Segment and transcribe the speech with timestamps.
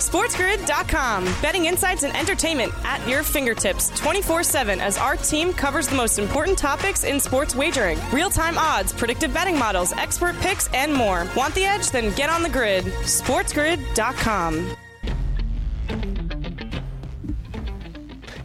[0.00, 1.24] SportsGrid.com.
[1.42, 6.18] Betting insights and entertainment at your fingertips 24 7 as our team covers the most
[6.18, 11.26] important topics in sports wagering real time odds, predictive betting models, expert picks, and more.
[11.36, 11.90] Want the edge?
[11.90, 12.84] Then get on the grid.
[12.84, 14.76] SportsGrid.com.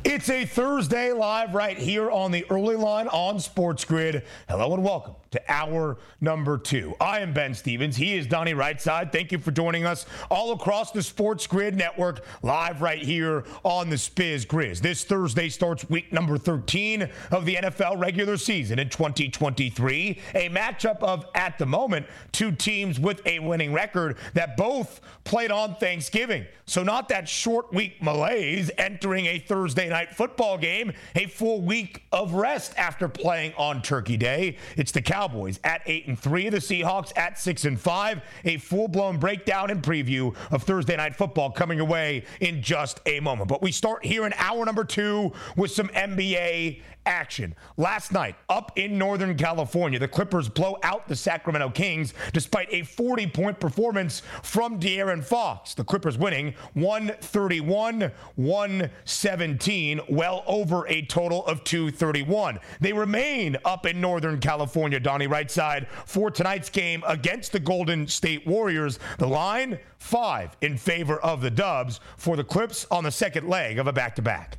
[0.04, 4.24] It's a Thursday live right here on the early line on Sports Grid.
[4.48, 6.96] Hello and welcome to hour number two.
[7.00, 7.96] I am Ben Stevens.
[7.96, 9.12] He is Donnie Rightside.
[9.12, 13.90] Thank you for joining us all across the Sports Grid network, live right here on
[13.90, 14.80] the Spiz Grizz.
[14.80, 20.20] This Thursday starts week number 13 of the NFL regular season in 2023.
[20.34, 25.52] A matchup of, at the moment, two teams with a winning record that both played
[25.52, 26.46] on Thanksgiving.
[26.66, 32.04] So, not that short week malaise entering a Thursday night football game, a full week
[32.12, 34.58] of rest after playing on Turkey Day.
[34.78, 38.22] It's the Cowboys Cowboys at 8 and 3, the Seahawks at 6 and 5.
[38.44, 43.50] A full-blown breakdown and preview of Thursday night football coming away in just a moment.
[43.50, 47.56] But we start here in hour number 2 with some NBA action.
[47.78, 52.84] Last night, up in Northern California, the Clippers blow out the Sacramento Kings despite a
[52.84, 55.74] 40 point performance from De'Aaron Fox.
[55.74, 62.60] The Clippers winning 131 117, well over a total of 231.
[62.80, 68.46] They remain up in Northern California, Donnie Rightside, for tonight's game against the Golden State
[68.46, 69.00] Warriors.
[69.18, 73.80] The line, five in favor of the Dubs for the Clips on the second leg
[73.80, 74.58] of a back to back.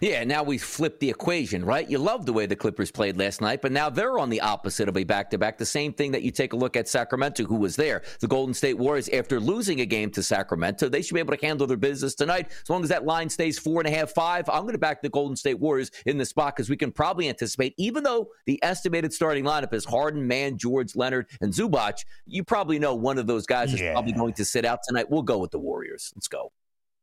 [0.00, 1.88] Yeah, now we flip the equation, right?
[1.88, 4.88] You love the way the Clippers played last night, but now they're on the opposite
[4.88, 5.58] of a back to back.
[5.58, 8.02] The same thing that you take a look at Sacramento, who was there.
[8.20, 11.44] The Golden State Warriors, after losing a game to Sacramento, they should be able to
[11.44, 12.50] handle their business tonight.
[12.62, 15.02] As long as that line stays four and a half, five, I'm going to back
[15.02, 18.62] the Golden State Warriors in the spot because we can probably anticipate, even though the
[18.62, 23.26] estimated starting lineup is Harden, Mann, George, Leonard, and Zubac, you probably know one of
[23.26, 23.88] those guys yeah.
[23.88, 25.10] is probably going to sit out tonight.
[25.10, 26.12] We'll go with the Warriors.
[26.14, 26.52] Let's go.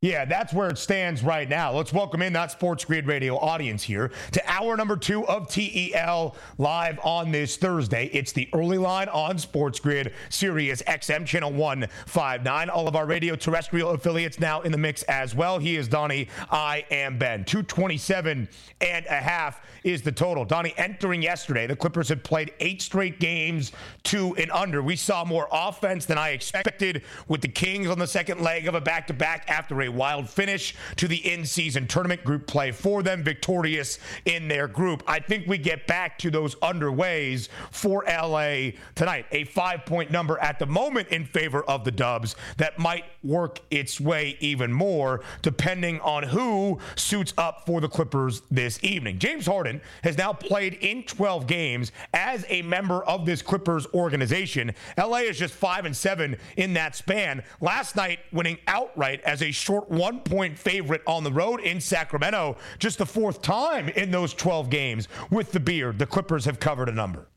[0.02, 1.74] Yeah, that's where it stands right now.
[1.74, 6.36] Let's welcome in that Sports Grid Radio audience here to hour number two of TEL
[6.60, 8.06] live on this Thursday.
[8.14, 12.70] It's the early line on Sports Grid, Sirius XM channel 159.
[12.70, 15.58] All of our radio terrestrial affiliates now in the mix as well.
[15.58, 16.28] He is Donnie.
[16.52, 17.44] I am Ben.
[17.44, 18.48] 227
[18.82, 20.46] and a half is the total.
[20.46, 23.72] Donnie, entering yesterday, the Clippers had played eight straight games,
[24.04, 24.84] two and under.
[24.84, 28.76] We saw more offense than I expected with the Kings on the second leg of
[28.76, 32.46] a back to back after a a wild finish to the in season tournament group
[32.46, 35.04] play for them, victorious in their group.
[35.08, 39.26] I think we get back to those underways for LA tonight.
[39.32, 43.60] A five point number at the moment in favor of the Dubs that might work
[43.72, 49.20] its way even more depending on who suits up for the Clippers this evening.
[49.20, 54.74] James Harden has now played in 12 games as a member of this Clippers organization.
[54.98, 57.44] LA is just 5 and 7 in that span.
[57.62, 61.80] Last night winning outright as a short short one point favorite on the road in
[61.80, 62.58] Sacramento.
[62.80, 66.00] Just the fourth time in those 12 games with the beard.
[66.00, 67.28] The Clippers have covered a number.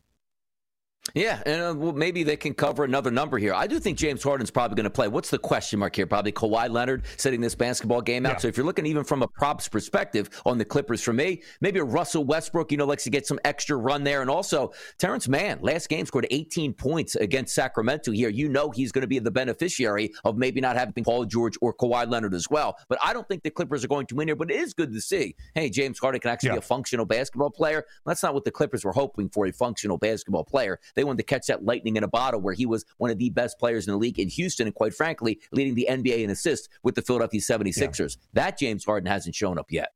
[1.15, 3.55] Yeah, and uh, well, maybe they can cover another number here.
[3.55, 5.09] I do think James Harden's probably going to play.
[5.09, 6.07] What's the question mark here?
[6.07, 8.35] Probably Kawhi Leonard setting this basketball game out.
[8.35, 8.39] Yeah.
[8.39, 11.81] So if you're looking even from a props perspective on the Clippers, for me, maybe
[11.81, 15.29] a Russell Westbrook, you know, likes to get some extra run there, and also Terrence
[15.29, 15.59] Mann.
[15.63, 18.13] Last game scored 18 points against Sacramento.
[18.13, 21.57] Here, you know, he's going to be the beneficiary of maybe not having Paul George
[21.61, 22.77] or Kawhi Leonard as well.
[22.89, 24.37] But I don't think the Clippers are going to win here.
[24.37, 25.35] But it is good to see.
[25.55, 26.55] Hey, James Harden can actually yeah.
[26.55, 27.85] be a functional basketball player.
[28.07, 30.79] That's not what the Clippers were hoping for—a functional basketball player.
[30.95, 33.31] They wanted to catch that lightning in a bottle where he was one of the
[33.31, 36.69] best players in the league in Houston and quite frankly leading the NBA in assists
[36.83, 38.17] with the Philadelphia 76ers.
[38.17, 38.45] Yeah.
[38.45, 39.93] That James Harden hasn't shown up yet.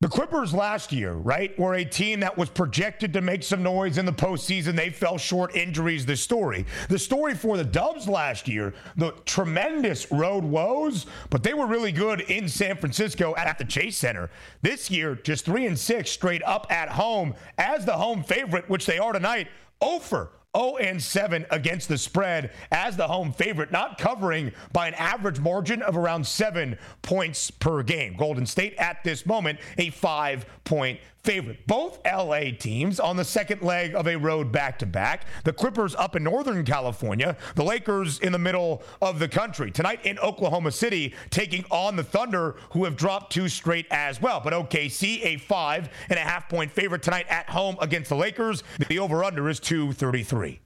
[0.00, 3.98] The Clippers last year, right, were a team that was projected to make some noise
[3.98, 4.76] in the postseason.
[4.76, 6.66] They fell short, injuries, the story.
[6.88, 11.90] The story for the Dubs last year, the tremendous road woes, but they were really
[11.90, 14.30] good in San Francisco at the Chase Center.
[14.62, 18.86] This year, just three and six straight up at home as the home favorite, which
[18.86, 19.48] they are tonight.
[19.80, 24.94] Ofer 0 and 7 against the spread as the home favorite, not covering by an
[24.94, 28.16] average margin of around seven points per game.
[28.16, 31.66] Golden State at this moment, a five point favorite.
[31.66, 35.26] Both LA teams on the second leg of a road back to back.
[35.44, 39.70] The Clippers up in Northern California, the Lakers in the middle of the country.
[39.70, 44.40] Tonight in Oklahoma City, taking on the Thunder, who have dropped two straight as well.
[44.40, 48.62] But OKC, a five and a half point favorite tonight at home against the Lakers.
[48.88, 50.60] The over under is 233.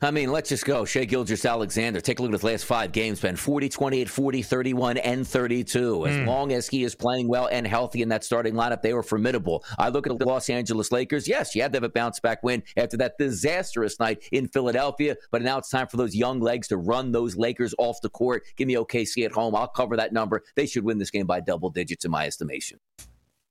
[0.00, 0.84] I mean, let's just go.
[0.84, 4.98] Shai Gilgeous-Alexander, take a look at his last five games, Ben 40, 28, 40, 31,
[4.98, 6.06] and 32.
[6.06, 6.26] As mm.
[6.26, 9.64] long as he is playing well and healthy in that starting lineup, they were formidable.
[9.78, 11.28] I look at the Los Angeles Lakers.
[11.28, 15.16] Yes, you had to have a bounce back win after that disastrous night in Philadelphia,
[15.30, 18.44] but now it's time for those young legs to run those Lakers off the court.
[18.56, 19.54] Give me OKC at home.
[19.54, 20.42] I'll cover that number.
[20.54, 22.78] They should win this game by double digits, in my estimation.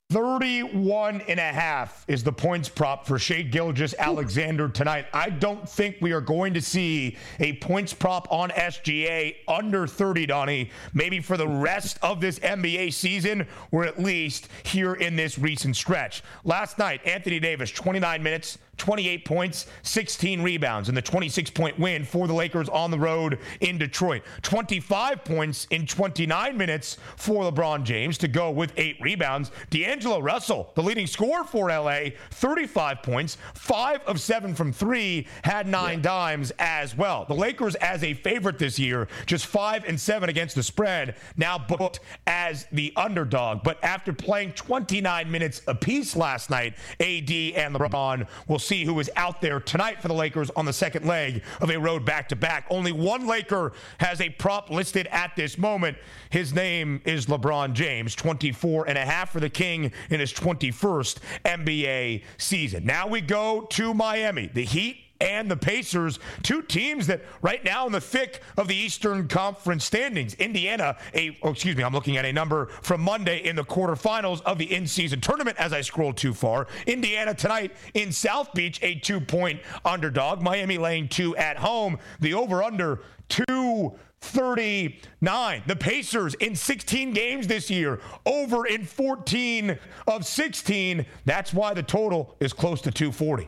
[0.09, 5.06] 31 and a half is the points prop for Shai Gilgeous-Alexander tonight.
[5.12, 10.27] I don't think we are going to see a points prop on SGA under 30,
[10.27, 15.38] Donnie, maybe for the rest of this NBA season, or at least here in this
[15.38, 16.24] recent stretch.
[16.45, 22.06] Last night, Anthony Davis, 29 minutes, 28 points, 16 rebounds in the 26 point win
[22.06, 24.24] for the Lakers on the road in Detroit.
[24.44, 29.51] 25 points in 29 minutes for LeBron James to go with eight rebounds.
[29.69, 35.68] D'Angelo Russell, the leading scorer for LA, 35 points, five of seven from three, had
[35.68, 36.03] nine yeah.
[36.03, 37.25] dimes as well.
[37.27, 41.57] The Lakers, as a favorite this year, just five and seven against the spread, now
[41.57, 43.63] booked as the underdog.
[43.63, 49.09] But after playing 29 minutes apiece last night, AD and LeBron will see who is
[49.15, 52.35] out there tonight for the Lakers on the second leg of a road back to
[52.35, 52.65] back.
[52.69, 55.97] Only one Laker has a prop listed at this moment.
[56.29, 61.19] His name is LeBron James, 24 and a half for the King in his 21st
[61.45, 62.85] NBA season.
[62.85, 64.51] Now we go to Miami.
[64.53, 68.75] The Heat and the Pacers, two teams that right now in the thick of the
[68.75, 70.33] Eastern Conference standings.
[70.35, 74.41] Indiana, a oh, excuse me, I'm looking at a number from Monday in the quarterfinals
[74.41, 76.67] of the in-season tournament as I scroll too far.
[76.85, 80.41] Indiana tonight in South Beach, a two-point underdog.
[80.41, 81.97] Miami laying two at home.
[82.19, 83.97] The over/under two.
[84.19, 85.63] 39.
[85.67, 89.77] The Pacers in 16 games this year, over in 14
[90.07, 91.05] of 16.
[91.25, 93.47] That's why the total is close to 240.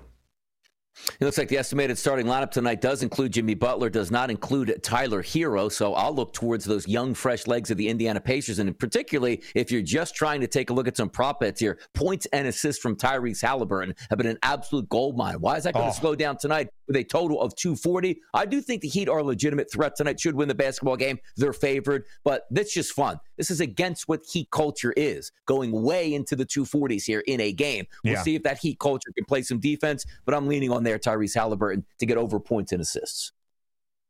[1.19, 4.77] It looks like the estimated starting lineup tonight does include Jimmy Butler, does not include
[4.83, 5.71] Tyler Herro.
[5.71, 8.59] So I'll look towards those young, fresh legs of the Indiana Pacers.
[8.59, 11.79] And particularly if you're just trying to take a look at some prop bets here,
[11.93, 15.35] points and assists from Tyrese Halliburton have been an absolute gold mine.
[15.39, 15.99] Why is that going to oh.
[15.99, 18.19] slow down tonight with a total of 240?
[18.33, 21.19] I do think the Heat are a legitimate threat tonight, should win the basketball game.
[21.37, 23.19] They're favored, but that's just fun.
[23.37, 27.53] This is against what Heat culture is, going way into the 240s here in a
[27.53, 27.85] game.
[28.03, 28.23] We'll yeah.
[28.23, 31.35] see if that Heat culture can play some defense, but I'm leaning on there, Tyrese
[31.35, 33.31] Halliburton, to get over points and assists.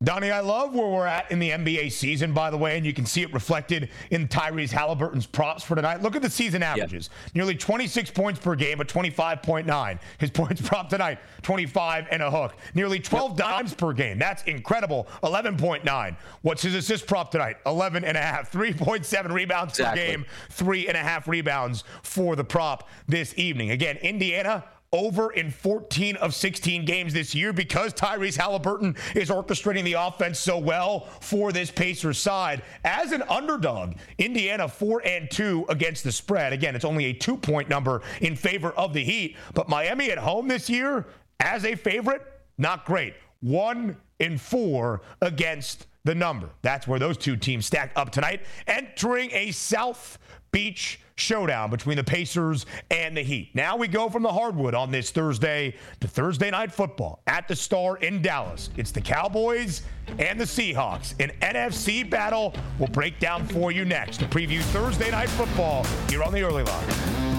[0.01, 2.93] Donnie, I love where we're at in the NBA season, by the way, and you
[2.93, 6.01] can see it reflected in Tyrese Halliburton's props for tonight.
[6.01, 7.09] Look at the season averages.
[7.25, 7.35] Yep.
[7.35, 9.99] Nearly 26 points per game, but 25.9.
[10.17, 12.55] His points prop tonight, 25 and a hook.
[12.73, 13.37] Nearly 12 yep.
[13.39, 14.17] dimes per game.
[14.17, 15.05] That's incredible.
[15.21, 16.15] 11.9.
[16.43, 17.57] What's his assist prop tonight?
[17.65, 18.53] 11 and a half.
[18.53, 20.01] 3.7 rebounds exactly.
[20.01, 23.71] per game, three and a half rebounds for the prop this evening.
[23.71, 29.83] Again, Indiana over in 14 of 16 games this year because Tyrese Halliburton is orchestrating
[29.83, 32.63] the offense so well for this Pacers side.
[32.83, 36.53] As an underdog, Indiana 4 and 2 against the spread.
[36.53, 40.47] Again, it's only a 2-point number in favor of the Heat, but Miami at home
[40.47, 41.05] this year
[41.39, 42.21] as a favorite,
[42.57, 43.13] not great.
[43.41, 46.49] 1 in 4 against the number.
[46.61, 50.17] That's where those two teams stack up tonight entering a South
[50.51, 53.49] Beach showdown between the Pacers and the Heat.
[53.53, 57.55] Now we go from the hardwood on this Thursday to Thursday night football at the
[57.55, 58.69] Star in Dallas.
[58.77, 59.83] It's the Cowboys
[60.17, 61.13] and the Seahawks.
[61.19, 66.23] An NFC battle we'll break down for you next to preview Thursday night football here
[66.23, 67.38] on the early line.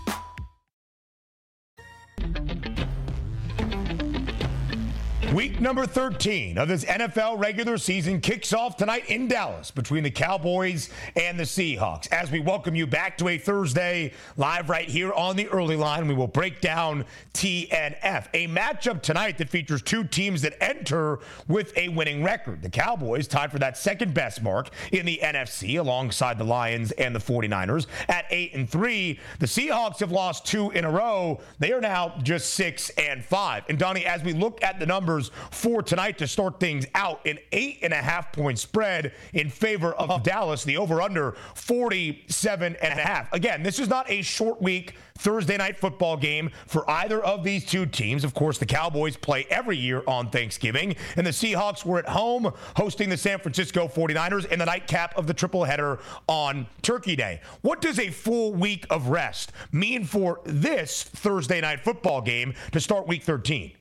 [5.33, 10.11] Week number 13 of this NFL regular season kicks off tonight in Dallas between the
[10.11, 12.11] Cowboys and the Seahawks.
[12.11, 16.05] As we welcome you back to a Thursday live right here on the early line,
[16.09, 21.71] we will break down TNF, a matchup tonight that features two teams that enter with
[21.77, 22.61] a winning record.
[22.61, 27.15] The Cowboys tied for that second best mark in the NFC alongside the Lions and
[27.15, 29.17] the 49ers at 8 and 3.
[29.39, 31.39] The Seahawks have lost two in a row.
[31.59, 33.63] They are now just 6 and 5.
[33.69, 37.25] And Donnie, as we look at the numbers for tonight to start things out.
[37.25, 40.63] An eight and a half point spread in favor of Dallas.
[40.63, 43.31] The over under 47 and a half.
[43.33, 47.65] Again, this is not a short week Thursday night football game for either of these
[47.65, 48.23] two teams.
[48.23, 52.51] Of course, the Cowboys play every year on Thanksgiving, and the Seahawks were at home
[52.75, 57.41] hosting the San Francisco 49ers in the nightcap of the triple header on Turkey Day.
[57.61, 62.79] What does a full week of rest mean for this Thursday night football game to
[62.79, 63.73] start week 13?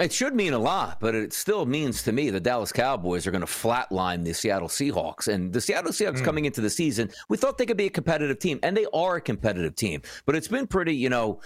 [0.00, 3.30] It should mean a lot, but it still means to me the Dallas Cowboys are
[3.30, 5.28] going to flatline the Seattle Seahawks.
[5.28, 6.24] And the Seattle Seahawks mm.
[6.24, 9.16] coming into the season, we thought they could be a competitive team, and they are
[9.16, 10.00] a competitive team.
[10.24, 11.40] But it's been pretty, you know,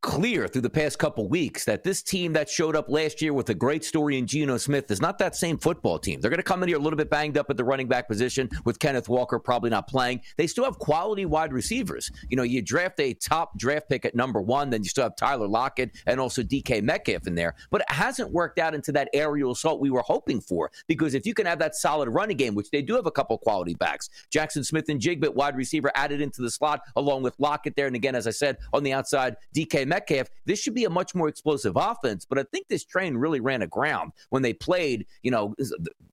[0.00, 3.50] clear through the past couple weeks that this team that showed up last year with
[3.50, 6.20] a great story in Geno Smith is not that same football team.
[6.20, 8.08] They're going to come in here a little bit banged up at the running back
[8.08, 10.22] position with Kenneth Walker probably not playing.
[10.36, 12.10] They still have quality wide receivers.
[12.28, 15.14] You know, you draft a top draft pick at number one, then you still have
[15.14, 17.54] Tyler Lockett and also DK Metcalf in there.
[17.70, 21.26] But it hasn't worked out into that aerial assault we were hoping for because if
[21.26, 24.08] you can have that solid running game, which they do have a couple quality backs,
[24.32, 27.86] Jaxon Smith-Njigba, wide receiver, added into the slot along with Lockett there.
[27.86, 30.28] And again, as I said, on the outside, DK Metcalf.
[30.44, 33.62] This should be a much more explosive offense, but I think this train really ran
[33.62, 35.64] aground when they played, you know, uh,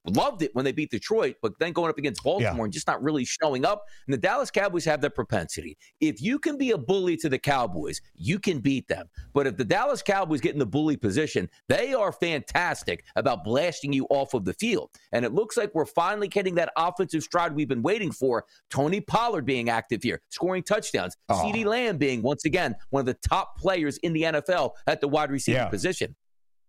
[0.07, 2.63] loved it when they beat Detroit, but then going up against Baltimore yeah.
[2.63, 3.85] and just not really showing up.
[4.07, 5.77] And the Dallas Cowboys have that propensity.
[5.99, 9.07] If you can be a bully to the Cowboys, you can beat them.
[9.33, 13.93] But if the Dallas Cowboys get in the bully position, they are fantastic about blasting
[13.93, 14.89] you off of the field.
[15.11, 18.45] And it looks like we're finally getting that offensive stride we've been waiting for.
[18.69, 21.15] Tony Pollard being active here, scoring touchdowns.
[21.29, 21.35] Oh.
[21.35, 25.07] CeeDee Lamb being, once again, one of the top players in the NFL at the
[25.07, 25.67] wide receiver yeah.
[25.67, 26.15] position.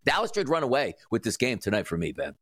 [0.04, 2.35] Dallas should run away with this game tonight for me, Ben.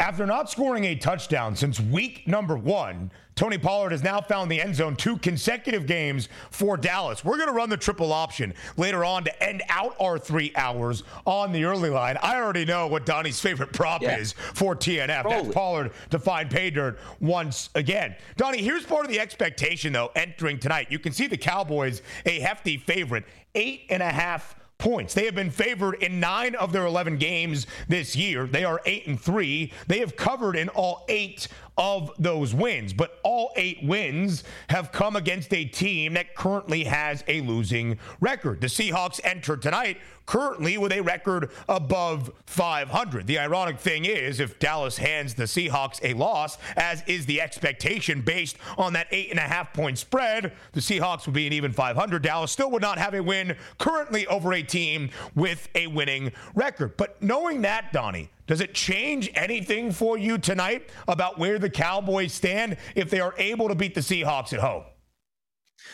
[0.00, 4.60] After not scoring a touchdown since week number one, Tony Pollard has now found the
[4.60, 7.24] end zone two consecutive games for Dallas.
[7.24, 11.04] We're going to run the triple option later on to end out our three hours
[11.24, 12.18] on the early line.
[12.20, 14.16] I already know what Donnie's favorite prop yeah.
[14.16, 15.22] is for TNF.
[15.22, 15.54] Roll That's.
[15.54, 18.16] Pollard to find pay dirt once again.
[18.36, 20.88] Donnie, here's part of the expectation, though, entering tonight.
[20.90, 25.12] You can see the Cowboys a hefty favorite, eight and a half points.
[25.12, 28.46] They have been favored in 9 of their 11 games this year.
[28.46, 29.72] They are 8 and 3.
[29.88, 35.14] They have covered in all 8 of those wins, but all 8 wins have come
[35.14, 38.60] against a team that currently has a losing record.
[38.60, 43.26] The Seahawks enter tonight currently with a record above 500.
[43.26, 48.20] The ironic thing is, if Dallas hands the Seahawks a loss, as is the expectation
[48.20, 51.72] based on that eight and a half point spread, the Seahawks would be an even
[51.72, 52.22] 500.
[52.22, 56.96] Dallas still would not have a win currently over a team with a winning record.
[56.98, 62.32] But knowing that, Donnie, does it change anything for you tonight about where the Cowboys
[62.32, 64.84] stand if they are able to beat the Seahawks at home?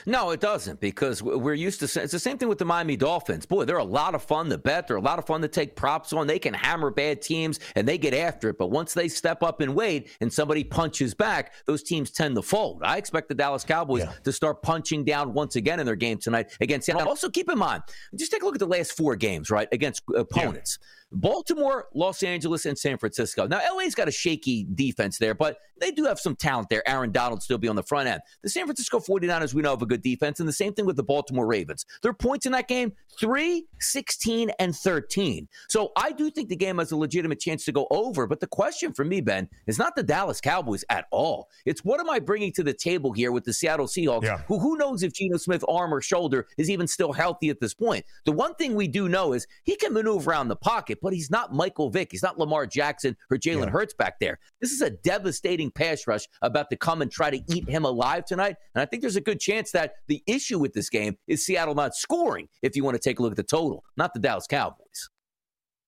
[0.07, 2.03] No, it doesn't because we're used to.
[2.03, 3.47] It's the same thing with the Miami Dolphins.
[3.47, 4.89] Boy, they're a lot of fun to bet.
[4.89, 6.27] They're a lot of fun to take props on.
[6.27, 8.59] They can hammer bad teams and they get after it.
[8.59, 12.43] But once they step up and wait and somebody punches back, those teams tend to
[12.43, 12.83] fold.
[12.83, 14.13] I expect the Dallas Cowboys yeah.
[14.25, 17.09] to start punching down once again in their game tonight against Seattle.
[17.09, 17.83] Also, keep in mind,
[18.15, 20.79] just take a look at the last four games, right, against uh, opponents.
[20.81, 23.47] Yeah Baltimore, Los Angeles, and San Francisco.
[23.47, 26.87] Now, LA's got a shaky defense there, but they do have some talent there.
[26.89, 28.21] Aaron Donald still be on the front end.
[28.43, 30.97] The San Francisco 49ers, we know, have a good defense, and the same thing with
[30.97, 31.87] the Baltimore Ravens.
[32.03, 35.49] Their points in that game 3, 16, and 13.
[35.69, 38.27] So I do think the game has a legitimate chance to go over.
[38.27, 41.49] But the question for me, Ben, is not the Dallas Cowboys at all.
[41.65, 44.39] It's what am I bringing to the table here with the Seattle Seahawks, yeah.
[44.49, 47.75] who who knows if Geno Smith arm or shoulder is even still healthy at this
[47.75, 48.05] point.
[48.25, 51.31] The one thing we do know is he can maneuver around the pocket, but he's
[51.31, 52.09] not Michael Vick.
[52.11, 53.71] He's not Lamar Jackson or Jalen yeah.
[53.71, 54.39] Hurts back there.
[54.61, 58.25] This is a devastating pass rush about to come and try to eat him alive
[58.25, 58.57] tonight.
[58.75, 61.75] And I think there's a good chance that the issue with this game is Seattle
[61.75, 64.47] not scoring, if you want to take a look at the total, not the Dallas
[64.47, 65.11] Cowboys.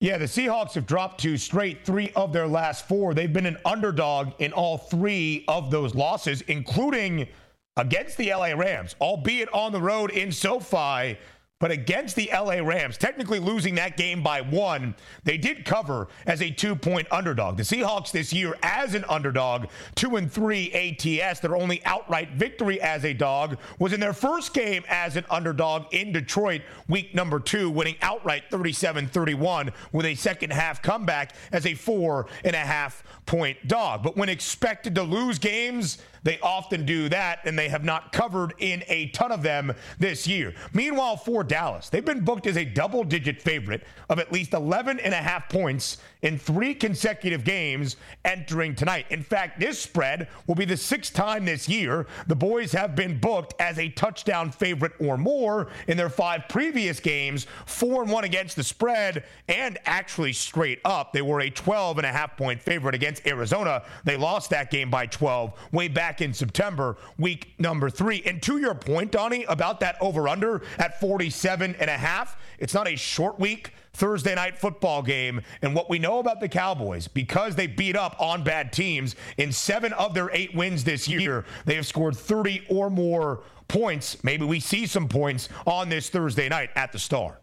[0.01, 3.15] Yeah, the Seahawks have dropped to straight three of their last four.
[3.15, 7.27] They've been an underdog in all three of those losses, including
[7.79, 11.17] against the LA Rams, albeit on the road in SoFi.
[11.59, 14.95] But against the LA Rams, technically losing that game by one,
[15.25, 17.57] they did cover as a two point underdog.
[17.57, 22.79] The Seahawks this year, as an underdog, two and three ATS, their only outright victory
[22.83, 27.41] as a dog was in their first game as an underdog in Detroit, week number
[27.41, 32.59] two, winning outright 37 31 with a second half comeback as a four and a
[32.59, 34.03] half point dog.
[34.03, 38.53] But when expected to lose games, they often do that, and they have not covered
[38.59, 40.53] in a ton of them this year.
[40.73, 44.99] Meanwhile, for Dallas, they've been booked as a double digit favorite of at least 11
[44.99, 49.07] and a half points in three consecutive games entering tonight.
[49.11, 53.19] In fact, this spread will be the sixth time this year the boys have been
[53.19, 58.25] booked as a touchdown favorite or more in their five previous games, four and one
[58.25, 61.13] against the spread, and actually straight up.
[61.13, 63.83] They were a 12 and a half point favorite against Arizona.
[64.05, 68.23] They lost that game by 12 way back in September, week number three.
[68.27, 72.75] And to your point, Donnie, about that over under at 47 and a half, it's
[72.75, 73.73] not a short week.
[73.97, 75.41] Thursday night football game.
[75.63, 79.53] And what we know about the Cowboys, because they beat up on bad teams in
[79.53, 84.23] seven of their eight wins this year, they have scored 30 or more points.
[84.23, 87.41] Maybe we see some points on this Thursday night at the Star.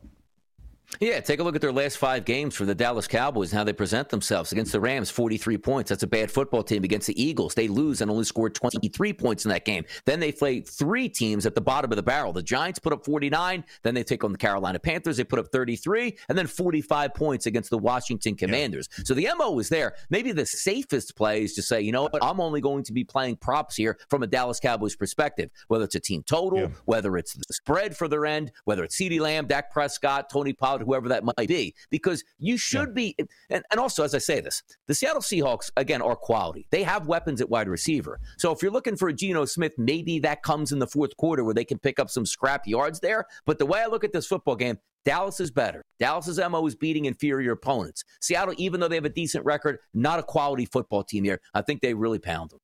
[1.00, 3.64] Yeah, take a look at their last five games for the Dallas Cowboys and how
[3.64, 4.52] they present themselves.
[4.52, 5.90] Against the Rams, 43 points.
[5.90, 6.84] That's a bad football team.
[6.84, 9.86] Against the Eagles, they lose and only scored 23 points in that game.
[10.06, 12.32] Then they play three teams at the bottom of the barrel.
[12.32, 13.64] The Giants put up 49.
[13.82, 15.18] Then they take on the Carolina Panthers.
[15.18, 18.88] They put up 33 and then 45 points against the Washington Commanders.
[18.98, 19.04] Yeah.
[19.06, 19.96] So the MO is there.
[20.10, 23.04] Maybe the safest play is to say, you know what, I'm only going to be
[23.04, 26.68] playing props here from a Dallas Cowboys perspective, whether it's a team total, yeah.
[26.86, 30.73] whether it's the spread for their end, whether it's CeeDee Lamb, Dak Prescott, Tony Pollard,
[30.82, 32.94] whoever that might be, because you should yeah.
[32.94, 33.16] be.
[33.50, 36.68] And, and also, as I say this, the Seattle Seahawks, again, are quality.
[36.72, 38.20] They have weapons at wide receiver.
[38.38, 41.44] So if you're looking for a Geno Smith, maybe that comes in the fourth quarter
[41.44, 43.26] where they can pick up some scrap yards there.
[43.46, 45.84] But the way I look at this football game, Dallas is better.
[46.00, 48.04] Dallas's MO is beating inferior opponents.
[48.22, 51.40] Seattle, even though they have a decent record, not a quality football team here.
[51.54, 52.60] I think they really pound them.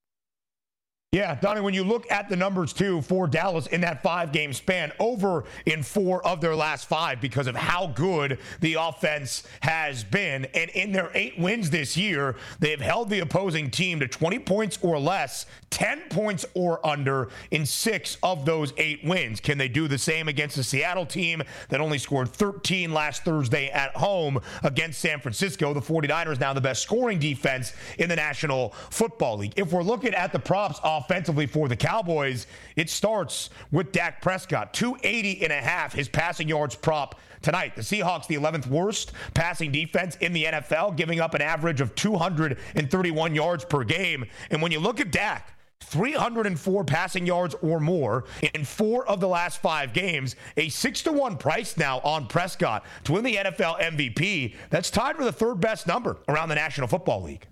[1.12, 4.52] Yeah, Donnie, when you look at the numbers too for Dallas in that five game
[4.52, 10.04] span, over in four of their last five because of how good the offense has
[10.04, 10.44] been.
[10.54, 14.78] And in their eight wins this year, they've held the opposing team to 20 points
[14.82, 19.40] or less, 10 points or under in six of those eight wins.
[19.40, 23.68] Can they do the same against the Seattle team that only scored 13 last Thursday
[23.70, 25.74] at home against San Francisco?
[25.74, 29.54] The 49ers now the best scoring defense in the National Football League.
[29.56, 34.22] If we're looking at the props off offensively for the Cowboys, it starts with Dak
[34.22, 37.76] Prescott, 280 and a half, his passing yards prop tonight.
[37.76, 41.94] The Seahawks, the 11th worst passing defense in the NFL, giving up an average of
[41.94, 44.24] 231 yards per game.
[44.50, 49.26] And when you look at Dak, 304 passing yards or more in four of the
[49.26, 50.36] last five games.
[50.56, 54.54] A six to one price now on Prescott to win the NFL MVP.
[54.68, 57.46] That's tied for the third best number around the National Football League.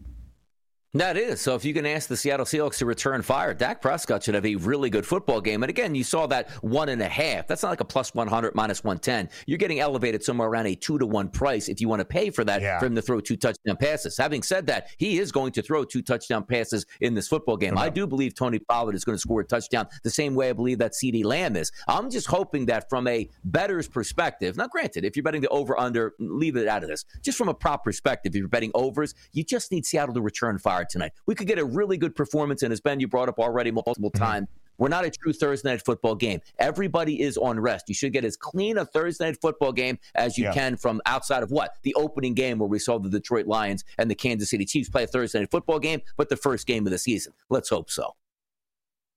[0.99, 1.41] That is.
[1.41, 4.45] So if you can ask the Seattle Seahawks to return fire, Dak Prescott should have
[4.45, 5.63] a really good football game.
[5.63, 7.47] And again, you saw that one and a half.
[7.47, 9.29] That's not like a plus 100, minus 110.
[9.47, 12.31] You're getting elevated somewhere around a two to one price if you want to pay
[12.31, 12.81] for that yeah.
[12.81, 14.17] for him to throw two touchdown passes.
[14.17, 17.79] Having said that, he is going to throw two touchdown passes in this football game.
[17.79, 20.53] I do believe Tony Pollard is going to score a touchdown the same way I
[20.53, 21.71] believe that CeeDee Lamb is.
[21.87, 25.79] I'm just hoping that from a better's perspective, now granted, if you're betting the over
[25.79, 27.05] under, leave it out of this.
[27.23, 30.59] Just from a prop perspective, if you're betting overs, you just need Seattle to return
[30.59, 31.13] fire tonight.
[31.27, 34.11] We could get a really good performance, and as Ben, you brought up already multiple
[34.11, 34.25] mm-hmm.
[34.25, 34.49] times,
[34.79, 36.41] we're not a true Thursday night football game.
[36.59, 37.89] Everybody is on rest.
[37.89, 40.53] You should get as clean a Thursday night football game as you yeah.
[40.53, 41.73] can from outside of what?
[41.83, 45.03] The opening game where we saw the Detroit Lions and the Kansas City Chiefs play
[45.03, 47.33] a Thursday night football game, but the first game of the season.
[47.51, 48.15] Let's hope so.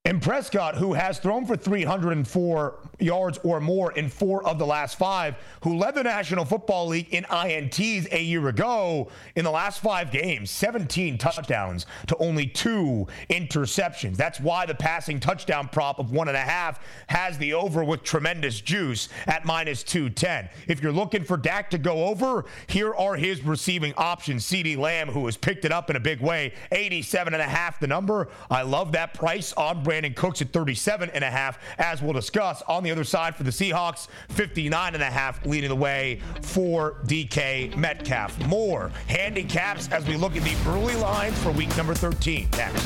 [0.03, 4.97] And Prescott, who has thrown for 304 yards or more in four of the last
[4.97, 9.79] five, who led the National Football League in INTs a year ago, in the last
[9.79, 14.17] five games, 17 touchdowns to only two interceptions.
[14.17, 18.01] That's why the passing touchdown prop of one and a half has the over with
[18.01, 20.49] tremendous juice at minus 210.
[20.67, 24.45] If you're looking for Dak to go over, here are his receiving options.
[24.45, 27.79] CeeDee Lamb, who has picked it up in a big way, 87 and a half
[27.79, 28.29] the number.
[28.49, 32.61] I love that price on Brandin Cooks at 37 and a half, as we'll discuss.
[32.69, 36.95] On the other side for the Seahawks, 59 and a half leading the way for
[37.05, 38.47] DK Metcalf.
[38.47, 42.85] More handicaps as we look at the early lines for week number 13 next.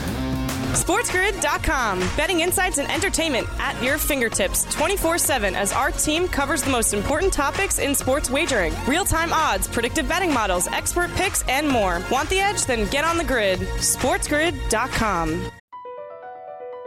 [0.75, 1.99] SportsGrid.com.
[2.17, 6.93] Betting insights and entertainment at your fingertips 24 7 as our team covers the most
[6.93, 12.01] important topics in sports wagering real time odds, predictive betting models, expert picks, and more.
[12.11, 12.65] Want the edge?
[12.65, 13.59] Then get on the grid.
[13.59, 15.51] SportsGrid.com.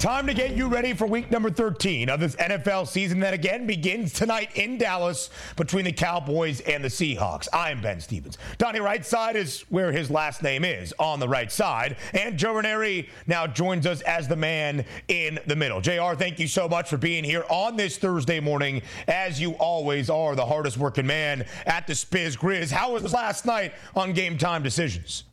[0.00, 3.66] Time to get you ready for week number 13 of this NFL season that again
[3.66, 7.48] begins tonight in Dallas between the Cowboys and the Seahawks.
[7.52, 8.38] I'm Ben Stevens.
[8.56, 11.98] Donnie Rightside is where his last name is, on the right side.
[12.14, 15.82] And Joe Raineri now joins us as the man in the middle.
[15.82, 20.08] JR, thank you so much for being here on this Thursday morning, as you always
[20.08, 22.70] are, the hardest working man at the Spiz Grizz.
[22.70, 25.24] How was last night on game time decisions?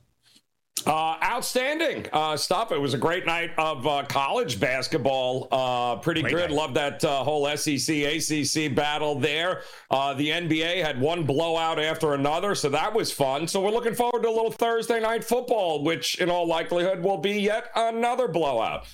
[0.88, 2.72] Uh, outstanding uh, stuff.
[2.72, 5.50] It was a great night of uh, college basketball.
[5.52, 6.50] Uh, pretty great good.
[6.50, 6.56] Night.
[6.56, 9.64] Love that uh, whole SEC ACC battle there.
[9.92, 13.50] Uh, the NBA had one blowout after another, so that was fun.
[13.50, 17.18] So we're looking forward to a little Thursday night football, which in all likelihood will
[17.18, 18.88] be yet another blowout.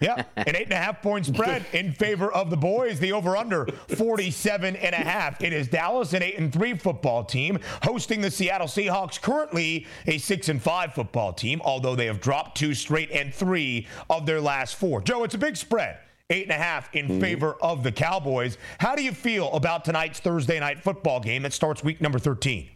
[0.00, 3.00] Yeah, an eight and a half point spread in favor of the boys.
[3.00, 5.42] The over under 47 and a half.
[5.42, 10.18] It is Dallas, an eight and three football team, hosting the Seattle Seahawks, currently a
[10.18, 14.40] six and five football team, although they have dropped two straight and three of their
[14.40, 15.00] last four.
[15.00, 15.98] Joe, it's a big spread.
[16.30, 17.20] Eight and a half in mm-hmm.
[17.20, 18.56] favor of the Cowboys.
[18.78, 22.70] How do you feel about tonight's Thursday night football game that starts week number 13?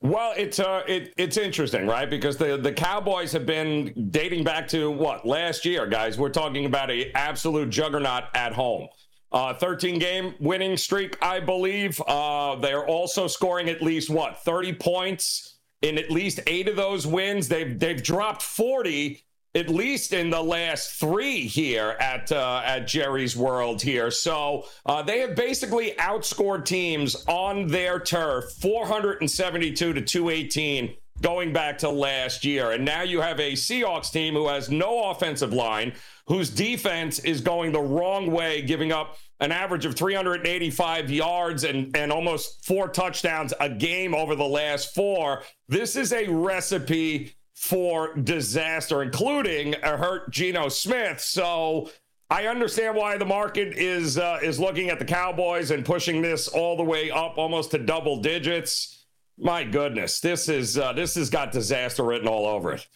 [0.00, 2.08] Well, it's uh, it, it's interesting, right?
[2.08, 6.16] Because the the Cowboys have been dating back to what last year, guys.
[6.16, 8.88] We're talking about a absolute juggernaut at home.
[9.30, 12.00] Uh, 13 game winning streak, I believe.
[12.06, 17.06] Uh, they're also scoring at least what 30 points in at least eight of those
[17.06, 17.48] wins.
[17.48, 23.36] They've they've dropped 40 at least in the last three here at uh, at Jerry's
[23.36, 24.10] World here.
[24.10, 31.78] So uh, they have basically outscored teams on their turf 472 to 218 going back
[31.78, 32.72] to last year.
[32.72, 35.94] And now you have a Seahawks team who has no offensive line,
[36.26, 41.96] whose defense is going the wrong way, giving up an average of 385 yards and,
[41.96, 45.42] and almost four touchdowns a game over the last four.
[45.68, 51.20] This is a recipe for disaster, including a hurt Geno Smith.
[51.20, 51.90] So
[52.30, 56.46] I understand why the market is uh, is looking at the Cowboys and pushing this
[56.46, 59.06] all the way up almost to double digits.
[59.38, 62.86] My goodness, this is uh, this has got disaster written all over it.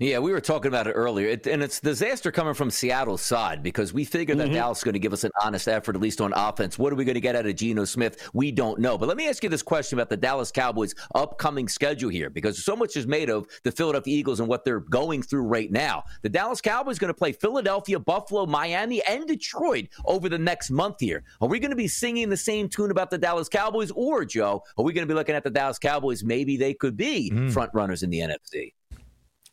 [0.00, 3.62] Yeah, we were talking about it earlier, it, and it's disaster coming from Seattle's side
[3.62, 4.54] because we figured that mm-hmm.
[4.54, 6.78] Dallas is going to give us an honest effort, at least on offense.
[6.78, 8.30] What are we going to get out of Geno Smith?
[8.32, 8.96] We don't know.
[8.96, 12.64] But let me ask you this question about the Dallas Cowboys' upcoming schedule here, because
[12.64, 16.04] so much is made of the Philadelphia Eagles and what they're going through right now.
[16.22, 20.70] The Dallas Cowboys are going to play Philadelphia, Buffalo, Miami, and Detroit over the next
[20.70, 21.24] month here.
[21.42, 24.62] Are we going to be singing the same tune about the Dallas Cowboys, or Joe,
[24.78, 26.24] are we going to be looking at the Dallas Cowboys?
[26.24, 27.52] Maybe they could be mm.
[27.52, 28.72] front runners in the NFC.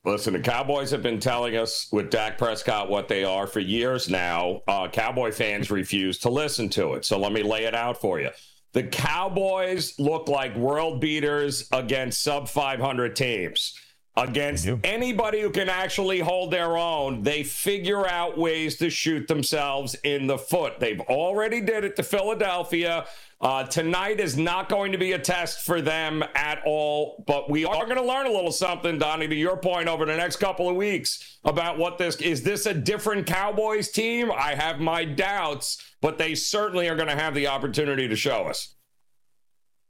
[0.07, 4.09] Listen, the Cowboys have been telling us with Dak Prescott what they are for years
[4.09, 4.61] now.
[4.65, 7.03] Uh, Cowboy fans refuse to listen to it.
[7.03, 8.29] So let me lay it out for you.
[8.71, 13.77] The Cowboys look like world beaters against sub 500 teams.
[14.17, 19.95] Against anybody who can actually hold their own, they figure out ways to shoot themselves
[20.03, 20.79] in the foot.
[20.79, 23.05] They've already did it to Philadelphia.
[23.39, 27.63] Uh, tonight is not going to be a test for them at all, but we
[27.63, 30.67] are going to learn a little something, Donnie, to your point, over the next couple
[30.67, 32.41] of weeks about what this is.
[32.41, 34.31] This a different Cowboys team?
[34.31, 38.47] I have my doubts, but they certainly are going to have the opportunity to show
[38.47, 38.76] us.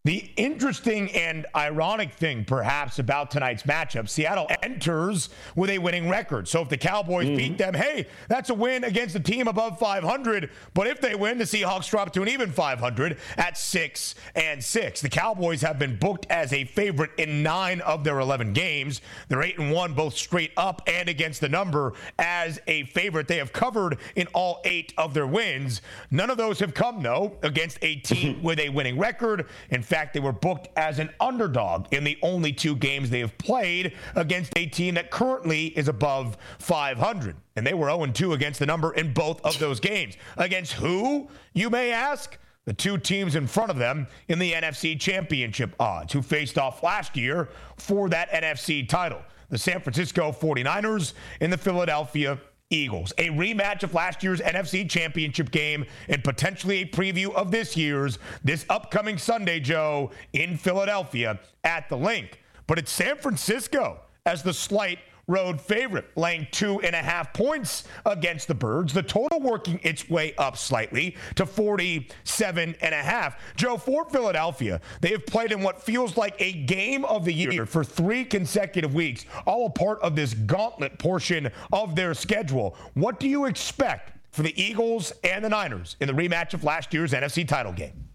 [0.08, 6.48] The interesting and ironic thing, perhaps, about tonight's matchup Seattle enters with a winning record.
[6.48, 7.36] So if the Cowboys mm-hmm.
[7.36, 10.50] beat them, hey, that's a win against a team above 500.
[10.74, 15.02] But if they win, the Seahawks drop to an even 500 at 6 and 6.
[15.02, 19.02] The Cowboys have been booked as a favorite in nine of their 11 games.
[19.28, 23.28] They're 8 and 1, both straight up and against the number as a favorite.
[23.28, 25.82] They have covered in all eight of their wins.
[26.12, 29.48] None of those have come, though, against a team with a winning record.
[29.70, 33.20] In fact, fact, they were booked as an underdog in the only two games they
[33.20, 37.36] have played against a team that currently is above 500.
[37.56, 40.16] And they were 0 2 against the number in both of those games.
[40.38, 42.38] Against who, you may ask?
[42.66, 46.84] The two teams in front of them in the NFC Championship odds, who faced off
[46.84, 52.38] last year for that NFC title the San Francisco 49ers and the Philadelphia
[52.70, 53.14] Eagles.
[53.18, 58.20] A rematch of last year's NFC Championship game and potentially a preview of this year's
[58.44, 62.42] this upcoming Sunday, Joe, in Philadelphia at the Linc.
[62.68, 67.84] But it's San Francisco as the slight road favorite, laying two and a half points
[68.06, 68.94] against the Birds.
[68.94, 73.38] The total working its way up slightly to 47 and a half.
[73.56, 77.66] Joe, for Philadelphia, they have played in what feels like a game of the year
[77.66, 82.76] for three consecutive weeks, all a part of this gauntlet portion of their schedule.
[82.94, 86.94] What do you expect for the Eagles and the Niners in the rematch of last
[86.94, 88.07] year's NFC title game?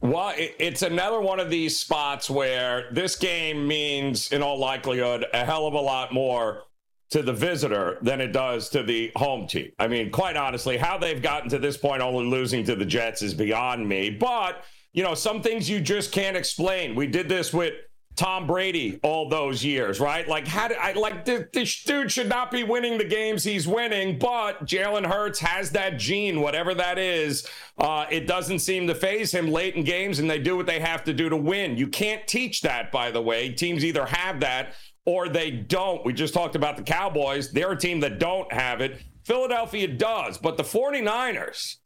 [0.00, 5.44] Well, it's another one of these spots where this game means, in all likelihood, a
[5.44, 6.62] hell of a lot more
[7.10, 9.72] to the visitor than it does to the home team.
[9.78, 13.22] I mean, quite honestly, how they've gotten to this point, only losing to the Jets,
[13.22, 14.10] is beyond me.
[14.10, 16.94] But, you know, some things you just can't explain.
[16.94, 17.72] We did this with
[18.18, 20.26] Tom Brady all those years, right?
[20.26, 23.68] Like, how did I like this, this dude should not be winning the games he's
[23.68, 27.46] winning, but Jalen Hurts has that gene, whatever that is.
[27.78, 30.80] Uh, it doesn't seem to phase him late in games, and they do what they
[30.80, 31.76] have to do to win.
[31.76, 33.52] You can't teach that, by the way.
[33.52, 34.74] Teams either have that
[35.06, 36.04] or they don't.
[36.04, 37.52] We just talked about the Cowboys.
[37.52, 39.00] They're a team that don't have it.
[39.22, 41.76] Philadelphia does, but the 49ers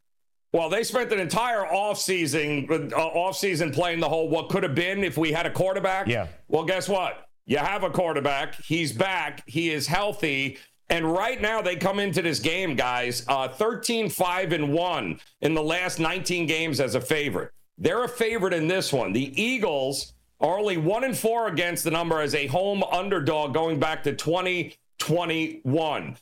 [0.52, 5.02] well, they spent an entire offseason uh, offseason playing the whole what could have been
[5.02, 6.06] if we had a quarterback.
[6.06, 6.26] Yeah.
[6.48, 7.26] Well, guess what?
[7.46, 8.62] You have a quarterback.
[8.62, 9.42] He's back.
[9.46, 10.58] He is healthy.
[10.90, 15.54] And right now they come into this game, guys, uh, 13 5 and 1 in
[15.54, 17.50] the last 19 games as a favorite.
[17.78, 19.14] They're a favorite in this one.
[19.14, 23.80] The Eagles are only 1 and 4 against the number as a home underdog going
[23.80, 26.16] back to 2021.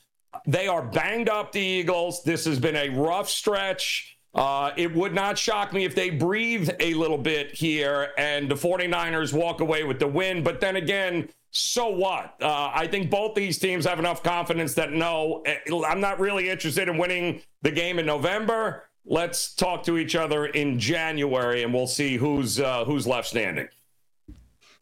[0.46, 2.22] They are banged up, the Eagles.
[2.22, 4.18] This has been a rough stretch.
[4.34, 8.54] Uh, it would not shock me if they breathe a little bit here and the
[8.54, 10.44] 49ers walk away with the win.
[10.44, 12.36] But then again, so what?
[12.40, 16.48] Uh, I think both these teams have enough confidence that no, eh, I'm not really
[16.48, 18.84] interested in winning the game in November.
[19.04, 23.68] Let's talk to each other in January and we'll see who's uh, who's left standing.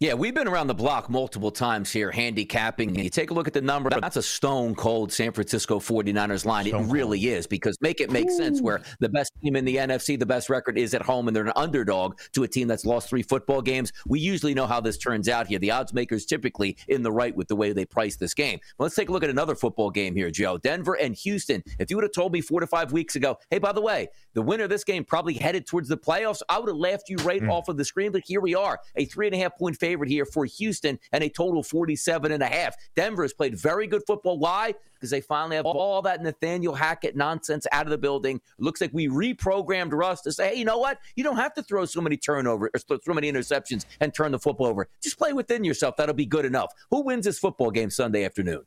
[0.01, 2.91] Yeah, we've been around the block multiple times here handicapping.
[2.91, 6.45] And you take a look at the number, that's a stone cold San Francisco 49ers
[6.45, 6.67] line.
[6.67, 8.37] Stone it really is because make it make Ooh.
[8.37, 11.35] sense where the best team in the NFC, the best record is at home, and
[11.35, 13.93] they're an underdog to a team that's lost three football games.
[14.07, 15.59] We usually know how this turns out here.
[15.59, 18.61] The odds makers typically in the right with the way they price this game.
[18.79, 20.59] Well, let's take a look at another football game here, Joe.
[20.59, 21.61] Denver and Houston.
[21.81, 24.07] If you would have told me four to five weeks ago, hey, by the way,
[24.35, 27.17] the winner of this game probably headed towards the playoffs, I would have laughed you
[27.25, 27.51] right mm.
[27.51, 28.13] off of the screen.
[28.13, 30.99] But here we are, a three and a half point favorite favorite here for Houston
[31.13, 32.77] and a total 47 and a half.
[32.95, 34.39] Denver has played very good football.
[34.39, 34.75] Why?
[34.95, 38.41] Because they finally have all that Nathaniel Hackett nonsense out of the building.
[38.59, 40.99] Looks like we reprogrammed Russ to say, hey, you know what?
[41.17, 44.39] You don't have to throw so many turnovers or so many interceptions and turn the
[44.39, 44.89] football over.
[45.03, 45.97] Just play within yourself.
[45.97, 46.71] That'll be good enough.
[46.91, 48.65] Who wins this football game Sunday afternoon?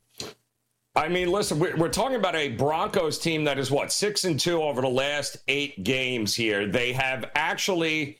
[0.94, 4.62] I mean, listen, we're talking about a Broncos team that is what six and two
[4.62, 6.34] over the last eight games.
[6.34, 8.18] Here, they have actually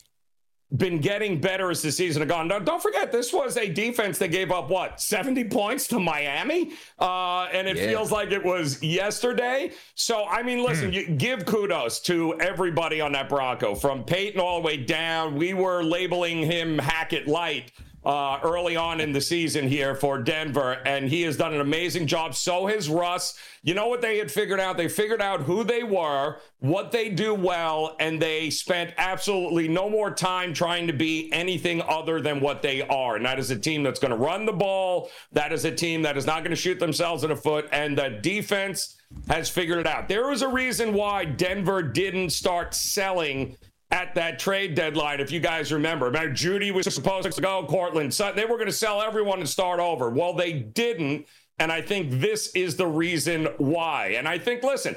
[0.76, 2.48] been getting better as the season has gone.
[2.48, 6.72] Now, don't forget, this was a defense that gave up what 70 points to Miami,
[6.98, 7.88] uh, and it yeah.
[7.88, 9.72] feels like it was yesterday.
[9.94, 10.94] So, I mean, listen, mm.
[10.94, 15.36] you give kudos to everybody on that Bronco, from Payton all the way down.
[15.36, 17.72] We were labeling him Hackett light
[18.04, 22.06] uh, early on in the season here for Denver, and he has done an amazing
[22.06, 22.34] job.
[22.34, 23.38] So has Russ.
[23.62, 24.76] You know what they had figured out?
[24.76, 29.88] They figured out who they were, what they do well, and they spent absolutely no
[29.88, 33.14] more time trying to be anything other than what they are.
[33.16, 35.08] And that is a team that's going to run the ball.
[35.30, 37.68] That is a team that is not going to shoot themselves in the foot.
[37.70, 38.96] And the defense
[39.28, 40.08] has figured it out.
[40.08, 43.56] There was a reason why Denver didn't start selling
[43.92, 46.06] at that trade deadline, if you guys remember.
[46.06, 48.36] Remember, Jeudy was supposed to go, Courtland Sutton.
[48.36, 50.08] They were going to sell everyone and start over.
[50.08, 51.26] Well, they didn't.
[51.58, 54.14] And I think this is the reason why.
[54.16, 54.96] And I think, listen,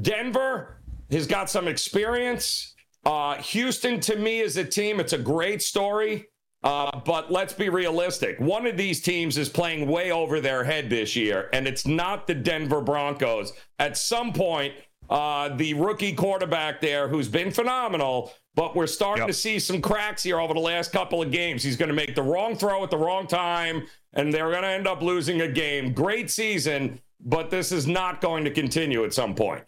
[0.00, 2.74] Denver has got some experience.
[3.04, 4.98] Uh, Houston, to me, is a team.
[4.98, 6.26] It's a great story.
[6.62, 8.38] Uh, but let's be realistic.
[8.38, 12.26] One of these teams is playing way over their head this year, and it's not
[12.26, 13.52] the Denver Broncos.
[13.78, 14.74] At some point,
[15.10, 19.28] uh, the rookie quarterback there who's been phenomenal, but we're starting yep.
[19.28, 21.62] to see some cracks here over the last couple of games.
[21.62, 24.68] He's going to make the wrong throw at the wrong time, and they're going to
[24.68, 25.92] end up losing a game.
[25.92, 29.64] Great season, but this is not going to continue at some point.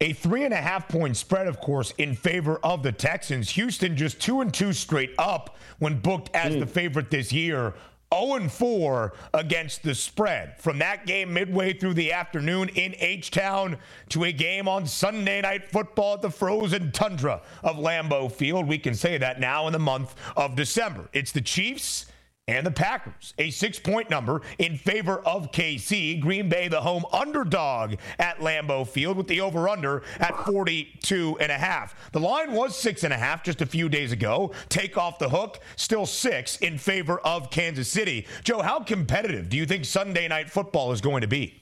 [0.00, 3.50] A three and a half point spread, of course, in favor of the Texans.
[3.50, 6.58] Houston just two and two straight up when booked as mm.
[6.58, 7.74] the favorite this year.
[8.12, 10.60] 0 4 against the spread.
[10.60, 13.78] From that game midway through the afternoon in H Town
[14.10, 18.68] to a game on Sunday Night Football at the frozen tundra of Lambeau Field.
[18.68, 21.08] We can say that now in the month of December.
[21.12, 22.06] It's the Chiefs
[22.56, 26.20] and the Packers, a six point number in favor of KC.
[26.20, 31.50] Green Bay, the home underdog at Lambeau Field with the over under at 42 and
[31.50, 31.94] a half.
[32.12, 34.52] The line was six and a half just a few days ago.
[34.68, 38.26] Take off the hook, still six in favor of Kansas City.
[38.44, 41.61] Joe, how competitive do you think Sunday night football is going to be?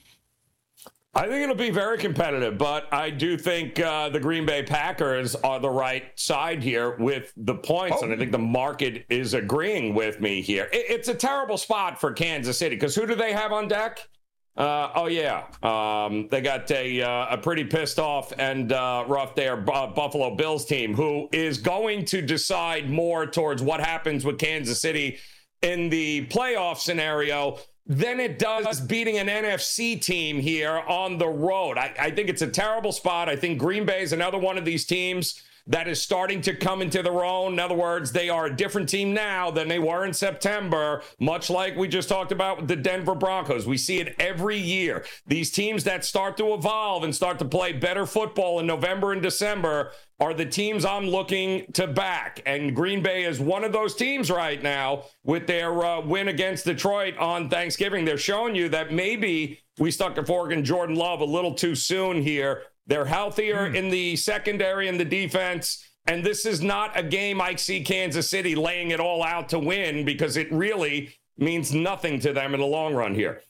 [1.13, 5.35] I think it'll be very competitive, but I do think uh, the Green Bay Packers
[5.35, 8.05] are the right side here with the points, oh.
[8.05, 10.69] and I think the market is agreeing with me here.
[10.73, 14.09] It, it's a terrible spot for Kansas City because who do they have on deck?
[14.57, 19.35] Uh, oh yeah, um, they got a uh, a pretty pissed off and uh, rough
[19.35, 24.81] there Buffalo Bills team who is going to decide more towards what happens with Kansas
[24.81, 25.19] City
[25.63, 27.59] in the playoff scenario
[27.91, 31.77] than it does beating an NFC team here on the road.
[31.77, 33.29] I, I, think it's a terrible spot.
[33.29, 36.83] I think Green Bay is another one of these teams that is starting to come
[36.83, 37.55] into their own.
[37.55, 41.51] In other words, they are a different team now than they were in September, much
[41.51, 43.67] like we just talked about with the Denver Broncos.
[43.67, 45.05] We see it every year.
[45.27, 49.23] These teams that start to evolve and start to play better football in November and
[49.23, 52.43] December are the teams I'm looking to back.
[52.45, 56.67] And Green Bay is one of those teams right now with their uh, win against
[56.67, 58.05] Detroit on Thanksgiving.
[58.05, 61.75] They're showing you that maybe we stuck a fork in Jordan Love a little too
[61.75, 63.75] soon here they're healthier mm.
[63.77, 65.87] in the secondary and the defense.
[66.07, 69.61] And this is not a game I see Kansas City laying it all out to
[69.61, 73.43] win because it really means nothing to them in the long run here.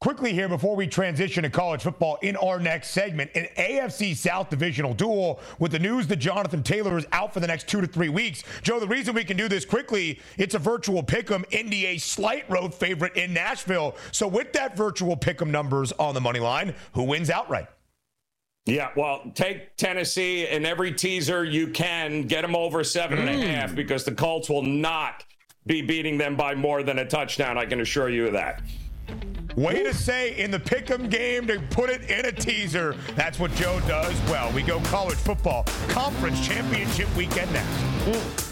[0.00, 4.50] Quickly here before we transition to college football in our next segment, an AFC South
[4.50, 7.86] divisional duel with the news that Jonathan Taylor is out for the next two to
[7.86, 8.42] three weeks.
[8.62, 11.44] Joe, the reason we can do this quickly, it's a virtual pick'em.
[11.52, 13.96] Indy a slight road favorite in Nashville.
[14.10, 17.68] So with that virtual pick'em numbers on the money line, who wins outright?
[18.64, 23.22] Yeah, well, take Tennessee and every teaser you can, get them over seven mm.
[23.22, 23.54] and a mm.
[23.54, 25.24] half because the Colts will not
[25.66, 27.58] be beating them by more than a touchdown.
[27.58, 28.62] I can assure you of that.
[29.56, 32.96] Way to say in the pick'em game to put it in a teaser.
[33.16, 34.50] That's what Joe does well.
[34.52, 37.68] We go college football conference championship weekend next.
[38.06, 38.51] Mm.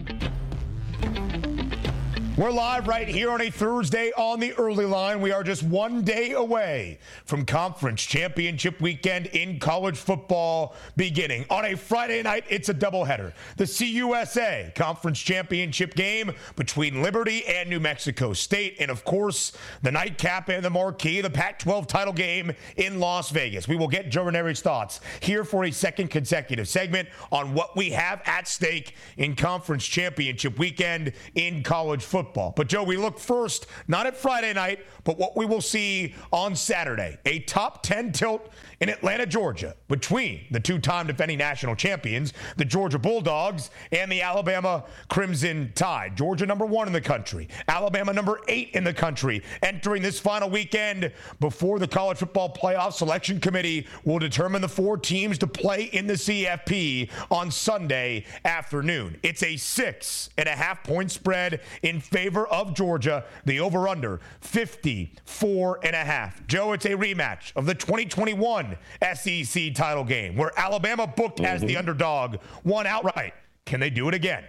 [2.41, 5.21] We're live right here on a Thursday on the early line.
[5.21, 11.45] We are just one day away from conference championship weekend in college football beginning.
[11.51, 13.33] On a Friday night, it's a doubleheader.
[13.57, 18.77] The CUSA conference championship game between Liberty and New Mexico State.
[18.79, 19.51] And of course,
[19.83, 23.67] the nightcap and the marquee, the Pac 12 title game in Las Vegas.
[23.67, 27.91] We will get Joe Raineri's thoughts here for a second consecutive segment on what we
[27.91, 32.53] have at stake in conference championship weekend in college football football.
[32.55, 36.55] But, Joe, we look first not at Friday night, but what we will see on
[36.55, 42.33] Saturday a top 10 tilt in Atlanta, Georgia, between the two time defending national champions,
[42.57, 46.15] the Georgia Bulldogs, and the Alabama Crimson Tide.
[46.15, 50.49] Georgia, number one in the country, Alabama, number eight in the country, entering this final
[50.49, 55.83] weekend before the College Football Playoff Selection Committee will determine the four teams to play
[55.83, 59.17] in the CFP on Sunday afternoon.
[59.21, 64.19] It's a six and a half point spread in favor of Georgia, the over under
[64.41, 66.45] 54 and a half.
[66.45, 68.77] Joe, it's a rematch of the 2021
[69.13, 71.45] SEC title game where Alabama booked mm-hmm.
[71.45, 71.77] as the mm-hmm.
[71.77, 73.33] underdog, won outright.
[73.65, 74.43] Can they do it again?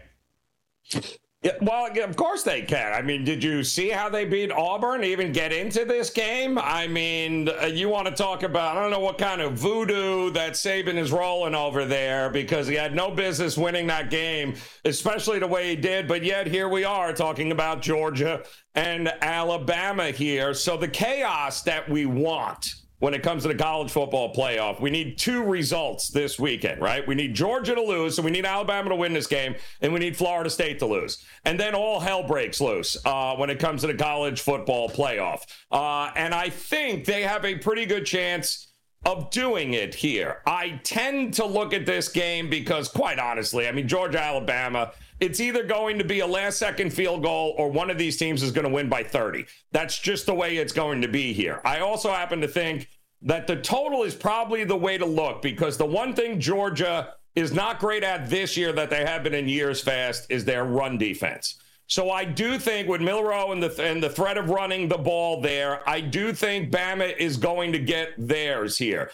[1.43, 2.93] Yeah, well, of course they can.
[2.93, 5.03] I mean, did you see how they beat Auburn?
[5.03, 6.57] Even get into this game?
[6.57, 8.77] I mean, uh, you want to talk about?
[8.77, 12.77] I don't know what kind of voodoo that Saban is rolling over there because he
[12.77, 16.07] had no business winning that game, especially the way he did.
[16.07, 18.45] But yet here we are talking about Georgia
[18.77, 20.55] and Alabama here.
[20.55, 24.81] So the chaos that we want when it comes to the college football playoff.
[24.81, 27.05] We need two results this weekend, right?
[27.05, 29.99] We need Georgia to lose, so we need Alabama to win this game, and we
[29.99, 31.19] need Florida State to lose.
[31.45, 35.43] And then all hell breaks loose uh, when it comes to the college football playoff.
[35.73, 38.69] Uh, and I think they have a pretty good chance
[39.05, 40.41] of doing it here.
[40.47, 44.93] I tend to look at this game because, quite honestly, I mean, Georgia, Alabama,
[45.23, 48.43] it's either going to be a last second field goal or one of these teams
[48.43, 49.47] is going to win by 30.
[49.71, 51.61] That's just the way it's going to be here.
[51.65, 52.89] I also happen to think
[53.23, 57.53] that the total is probably the way to look because the one thing Georgia is
[57.53, 60.99] not great at this year that they have been in years fast is their run
[60.99, 61.57] defense.
[61.87, 65.41] So I do think with Milroe and the and the threat of running the ball
[65.41, 69.13] there, I do think Bama is going to get theirs here.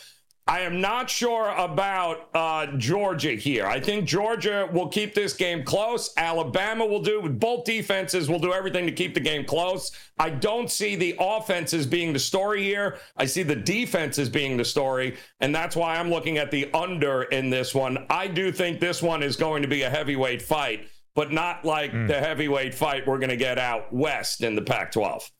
[0.48, 3.66] I am not sure about uh, Georgia here.
[3.66, 6.10] I think Georgia will keep this game close.
[6.16, 9.92] Alabama will do, both defenses will do everything to keep the game close.
[10.18, 12.96] I don't see the offenses being the story here.
[13.14, 15.18] I see the defenses being the story.
[15.40, 18.06] And that's why I'm looking at the under in this one.
[18.08, 21.92] I do think this one is going to be a heavyweight fight, but not like
[21.92, 22.08] mm.
[22.08, 25.30] the heavyweight fight we're going to get out west in the Pac 12.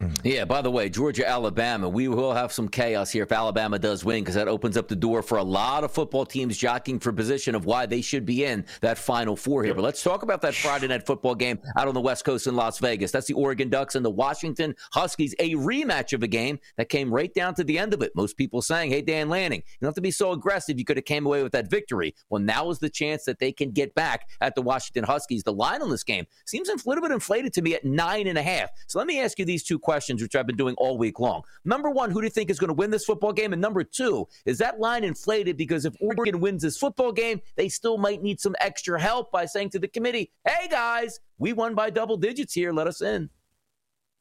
[0.00, 0.18] Mm.
[0.24, 4.02] Yeah, by the way, Georgia, Alabama, we will have some chaos here if Alabama does
[4.02, 7.12] win because that opens up the door for a lot of football teams jockeying for
[7.12, 9.74] position of why they should be in that Final Four here.
[9.74, 12.56] But let's talk about that Friday night football game out on the West Coast in
[12.56, 13.12] Las Vegas.
[13.12, 17.12] That's the Oregon Ducks and the Washington Huskies, a rematch of a game that came
[17.12, 18.12] right down to the end of it.
[18.14, 20.78] Most people saying, hey, Dan Lanning, you don't have to be so aggressive.
[20.78, 22.14] You could have came away with that victory.
[22.30, 25.42] Well, now is the chance that they can get back at the Washington Huskies.
[25.42, 28.38] The line on this game seems a little bit inflated to me at nine and
[28.38, 28.70] a half.
[28.86, 31.18] So let me ask you these two questions questions, which I've been doing all week
[31.18, 31.42] long.
[31.64, 33.52] Number one, who do you think is going to win this football game?
[33.52, 37.68] And number two, is that line inflated because if Oregon wins this football game, they
[37.68, 41.74] still might need some extra help by saying to the committee, hey guys, we won
[41.74, 43.28] by double digits here, let us in.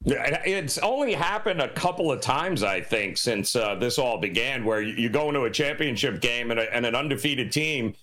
[0.05, 4.65] Yeah, it's only happened a couple of times, I think, since uh, this all began,
[4.65, 7.93] where you go into a championship game and, a, and an undefeated team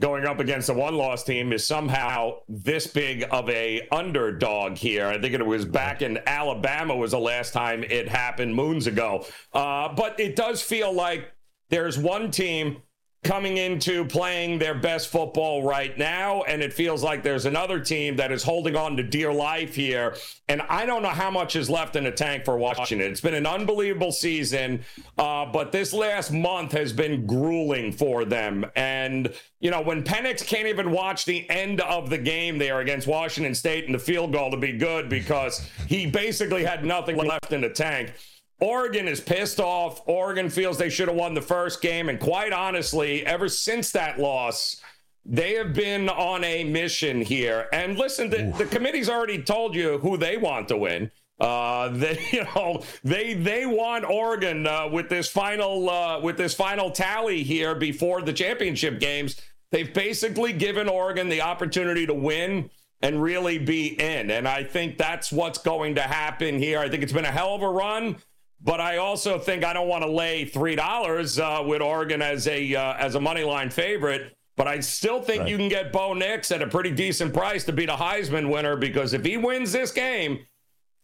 [0.00, 5.06] going up against a one-loss team is somehow this big of a underdog here.
[5.06, 9.26] I think it was back in Alabama was the last time it happened moons ago.
[9.52, 11.32] Uh, but it does feel like
[11.68, 12.82] there's one team
[13.24, 16.42] coming into playing their best football right now.
[16.42, 20.16] And it feels like there's another team that is holding on to dear life here.
[20.48, 23.12] And I don't know how much is left in the tank for Washington.
[23.12, 24.84] It's been an unbelievable season,
[25.18, 28.66] uh, but this last month has been grueling for them.
[28.74, 33.06] And, you know, when Penix can't even watch the end of the game there against
[33.06, 37.52] Washington State and the field goal to be good because he basically had nothing left
[37.52, 38.14] in the tank.
[38.62, 40.02] Oregon is pissed off.
[40.06, 42.08] Oregon feels they should have won the first game.
[42.08, 44.80] And quite honestly, ever since that loss,
[45.24, 47.68] they have been on a mission here.
[47.72, 51.10] And listen, the, the committee's already told you who they want to win.
[51.40, 56.54] Uh, they, you know, they they want Oregon uh, with this final uh, with this
[56.54, 59.40] final tally here before the championship games.
[59.72, 64.98] They've basically given Oregon the opportunity to win and really be in, and I think
[64.98, 66.78] that's what's going to happen here.
[66.78, 68.18] I think it's been a hell of a run.
[68.64, 72.46] But I also think I don't want to lay three dollars uh, with Oregon as
[72.46, 74.36] a uh, as a money line favorite.
[74.56, 75.48] But I still think right.
[75.48, 78.76] you can get Bo Nix at a pretty decent price to beat a Heisman winner
[78.76, 80.40] because if he wins this game,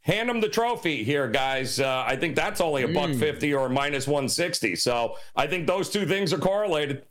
[0.03, 1.81] hand him the trophy here, guys.
[1.81, 3.19] Uh, I think that's only a buck mm.
[3.19, 4.77] fifty or minus one sixty.
[4.77, 7.07] So I think those two things are correlated.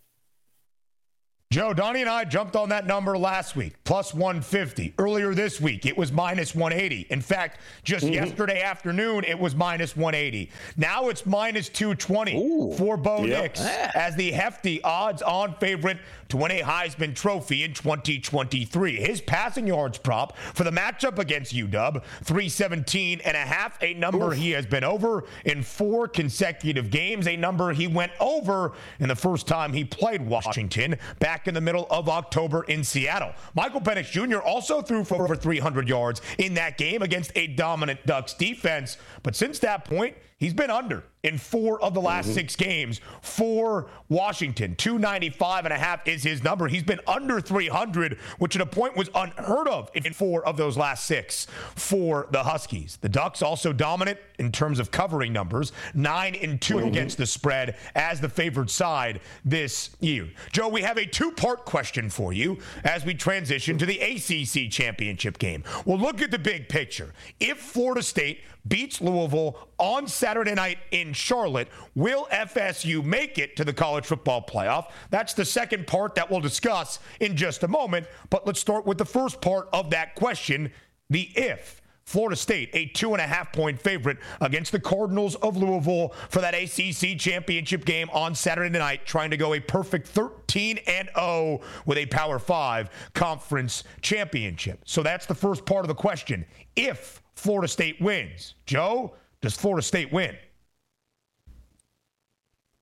[1.50, 4.96] Joe, Donnie and I jumped on that number last week, plus 150.
[5.00, 7.08] Earlier this week, it was minus 180.
[7.10, 8.16] In fact, just mm-hmm.
[8.16, 10.52] yesterday afternoon, it was minus 180.
[10.76, 12.74] Now it's minus 220 Ooh.
[12.74, 13.44] for Bo yep.
[13.44, 18.98] Nix as the hefty odds on favorite to win a Heisman Trophy in 2023.
[18.98, 24.32] His passing yards prop for the matchup against UW, 317 and a half, a number
[24.32, 24.38] Oof.
[24.38, 29.16] he has been over in four consecutive games, a number he went over in the
[29.16, 33.32] first time he played Washington back back in the middle of October in Seattle.
[33.54, 34.40] Michael Penix Jr.
[34.40, 38.98] also threw for over 300 yards in that game against a dominant Ducks defense.
[39.22, 42.36] But since that point, He's been under in four of the last mm-hmm.
[42.36, 44.76] six games for Washington.
[44.76, 46.68] 295 and a half is his number.
[46.68, 50.78] He's been under 300, which at a point was unheard of in four of those
[50.78, 52.98] last six for the Huskies.
[53.02, 56.88] The Ducks also dominant in terms of covering numbers, nine and 2 mm-hmm.
[56.88, 60.30] against the spread as the favored side this year.
[60.54, 64.72] Joe, we have a two part question for you as we transition to the ACC
[64.72, 65.64] championship game.
[65.84, 67.14] We'll look at the big picture.
[67.40, 71.68] If Florida State beats Louisville on Saturday night in Charlotte.
[71.96, 74.92] Will FSU make it to the college football playoff?
[75.10, 78.08] That's the second part that we'll discuss in just a moment.
[78.30, 80.72] But let's start with the first part of that question
[81.10, 81.82] the if.
[82.08, 86.40] Florida State, a two and a half point favorite against the Cardinals of Louisville for
[86.40, 91.60] that ACC championship game on Saturday night, trying to go a perfect 13 and 0
[91.86, 94.80] with a Power 5 conference championship.
[94.86, 96.46] So that's the first part of the question.
[96.78, 98.56] If Florida State wins.
[98.66, 100.38] Joe, does Florida State win?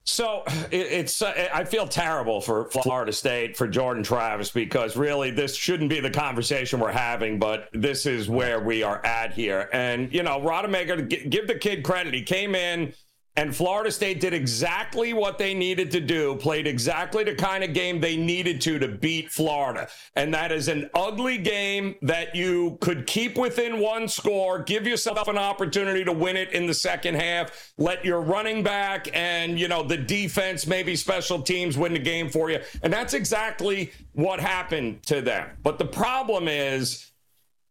[0.08, 5.56] So it's uh, I feel terrible for Florida State for Jordan Travis because really this
[5.56, 9.68] shouldn't be the conversation we're having, but this is where we are at here.
[9.74, 12.14] And you know, Rodemaker, give the kid credit.
[12.14, 12.94] He came in
[13.38, 17.74] and Florida State did exactly what they needed to do, played exactly the kind of
[17.74, 19.90] game they needed to to beat Florida.
[20.16, 25.28] And that is an ugly game that you could keep within one score, give yourself
[25.28, 29.68] an opportunity to win it in the second half, let your running back and, you
[29.68, 32.60] know, the defense, maybe special teams win the game for you.
[32.84, 35.50] And that's exactly what happened to them.
[35.62, 37.12] But the problem is,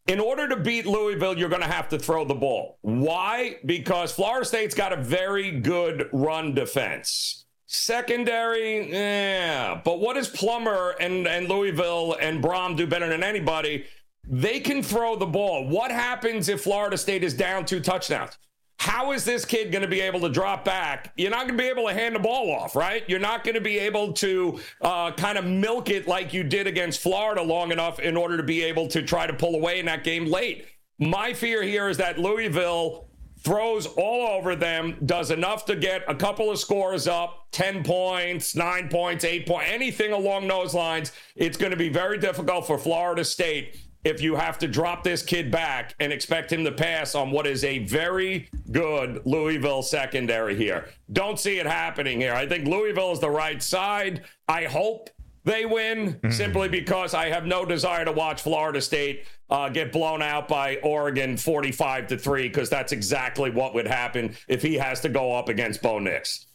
[0.06, 2.78] in order to beat Louisville, you're going to have to throw the ball.
[2.82, 3.56] Why?
[3.64, 7.46] Because Florida State's got a very good run defense.
[7.66, 9.80] Secondary, yeah.
[9.82, 13.86] But what does Plummer and, and Louisville and Brohm do better than anybody?
[14.28, 15.68] They can throw the ball.
[15.68, 18.38] What happens if Florida State is down two touchdowns?
[18.78, 21.12] How is this kid going to be able to drop back?
[21.16, 23.02] You're not going to be able to hand the ball off, right?
[23.08, 26.66] You're not going to be able to uh, kind of milk it like you did
[26.66, 29.86] against Florida long enough in order to be able to try to pull away in
[29.86, 30.66] that game late.
[30.98, 33.08] My fear here is that Louisville
[33.44, 38.56] throws all over them, does enough to get a couple of scores up 10 points,
[38.56, 41.12] nine points, eight points, anything along those lines.
[41.36, 45.22] It's going to be very difficult for Florida State if you have to drop this
[45.22, 50.54] kid back and expect him to pass on what is a very good Louisville secondary
[50.54, 50.88] here.
[51.12, 52.34] Don't see it happening here.
[52.34, 54.22] I think Louisville is the right side.
[54.48, 55.10] I hope
[55.44, 56.30] they win mm-hmm.
[56.30, 60.76] simply because I have no desire to watch Florida State uh, get blown out by
[60.76, 65.34] Oregon 45 to 3 because that's exactly what would happen if he has to go
[65.34, 66.46] up against Bo Nix.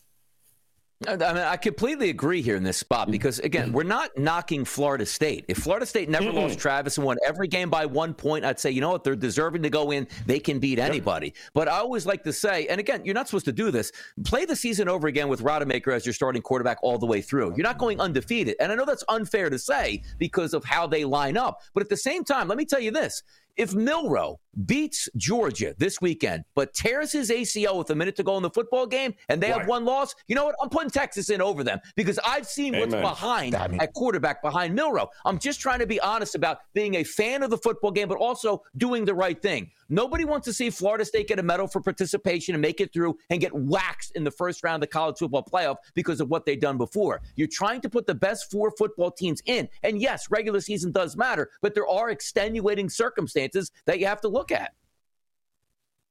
[1.08, 5.06] I mean, I completely agree here in this spot because, again, we're not knocking Florida
[5.06, 5.46] State.
[5.48, 8.60] If Florida State never mm lost Travis and won every game by one point, I'd
[8.60, 10.10] say, you know what, they're deserving to go in.
[10.26, 11.28] They can beat anybody.
[11.28, 11.36] Yep.
[11.54, 13.94] But I always like to say, and again, you're not supposed to do this.
[14.26, 17.54] Play the season over again with Rodemaker as your starting quarterback all the way through.
[17.56, 18.58] You're not going undefeated.
[18.60, 21.62] And I know that's unfair to say because of how they line up.
[21.74, 23.24] But at the same time, let me tell you this
[23.60, 28.38] if Milroe beats Georgia this weekend, but tears his ACL with a minute to go
[28.38, 29.60] in the football game, and they right.
[29.60, 30.56] have one loss, you know what?
[30.62, 32.90] I'm putting Texas in over them because I've seen Amen.
[32.90, 35.10] what's behind at quarterback behind Milroe.
[35.26, 38.18] I'm just trying to be honest about being a fan of the football game, but
[38.18, 39.72] also doing the right thing.
[39.90, 43.18] Nobody wants to see Florida State get a medal for participation and make it through
[43.30, 46.46] and get waxed in the first round of the college football playoff because of what
[46.46, 47.22] they've done before.
[47.36, 49.68] You're trying to put the best four football teams in.
[49.84, 54.28] And yes, regular season does matter, but there are extenuating circumstances that you have to
[54.28, 54.74] look at.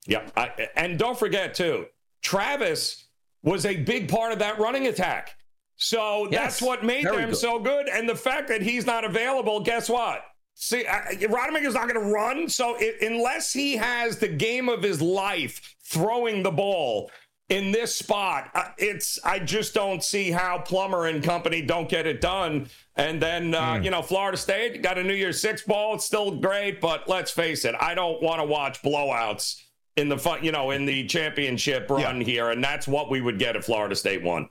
[0.07, 0.29] Yeah.
[0.37, 1.87] I, and don't forget, too,
[2.22, 3.07] Travis
[3.43, 5.37] was a big part of that running attack.
[5.76, 7.37] So yes, that's what made them good.
[7.37, 7.89] so good.
[7.89, 10.22] And the fact that he's not available, guess what?
[10.61, 12.49] See, Rodemaker's not going to run.
[12.49, 17.13] So it, unless he has the game of his life throwing the ball
[17.49, 22.09] in this spot, uh, it's I just don't see how Plummer and company don't get
[22.09, 22.69] it done.
[22.97, 23.85] And then uh, mm.
[23.85, 25.95] you know, Florida State got a New Year's Six ball.
[25.95, 29.63] It's still great, but let's face it, I don't want to watch blowouts
[29.97, 32.27] in the fun, you know, in the championship run yeah.
[32.27, 34.49] here, and that's what we would get if Florida State won.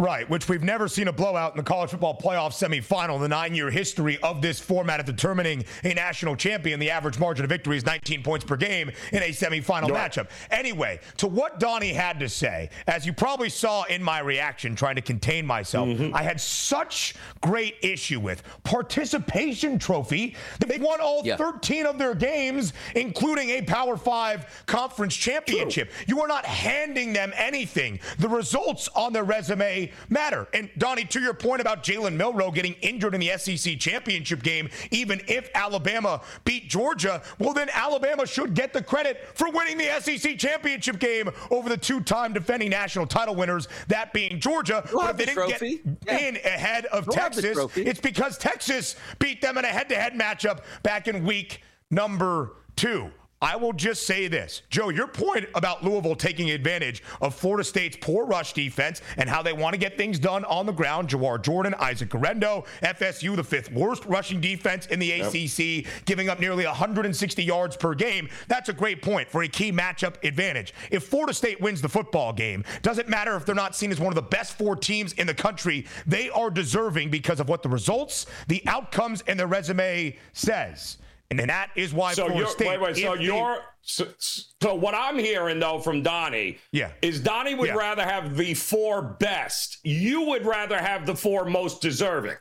[0.00, 3.28] Right, which we've never seen a blowout in the college football playoff semifinal in the
[3.28, 6.80] nine year history of this format of determining a national champion.
[6.80, 10.28] The average margin of victory is 19 points per game in a semifinal matchup.
[10.50, 14.94] Anyway, to what Donnie had to say, as you probably saw in my reaction trying
[14.94, 16.14] to contain myself, mm-hmm.
[16.14, 20.34] I had such great issue with participation trophy.
[20.60, 21.36] That they won all yeah.
[21.36, 25.90] 13 of their games, including a Power Five conference championship.
[25.90, 26.04] True.
[26.06, 28.00] You are not handing them anything.
[28.18, 29.59] The results on their resume
[30.08, 30.48] matter.
[30.52, 34.68] And Donnie, to your point about Jalen Milroe getting injured in the SEC championship game,
[34.90, 40.00] even if Alabama beat Georgia, well, then Alabama should get the credit for winning the
[40.00, 44.82] SEC championship game over the two-time defending national title winners, that being Georgia.
[44.92, 45.76] We'll but if they didn't trophy.
[45.76, 46.28] get yeah.
[46.28, 51.08] in ahead of we'll Texas, it's because Texas beat them in a head-to-head matchup back
[51.08, 53.10] in week number two.
[53.42, 54.60] I will just say this.
[54.68, 59.40] Joe, your point about Louisville taking advantage of Florida State's poor rush defense and how
[59.40, 61.08] they want to get things done on the ground.
[61.08, 65.32] Jawhar Jordan, Isaac Guerendo, FSU, the fifth worst rushing defense in the yep.
[65.32, 68.28] ACC, giving up nearly 160 yards per game.
[68.48, 70.74] That's a great point for a key matchup advantage.
[70.90, 74.08] If Florida State wins the football game, doesn't matter if they're not seen as one
[74.08, 75.86] of the best four teams in the country.
[76.06, 80.98] They are deserving because of what the results, the outcomes, and the resume says.
[81.30, 82.68] And then that is why so Florida State.
[82.68, 82.96] Wait, wait.
[82.96, 87.68] So they, you're so, so, what I'm hearing though from Donnie, yeah, is Donnie would
[87.68, 87.74] yeah.
[87.74, 89.78] rather have the four best.
[89.84, 92.36] You would rather have the four most deserving.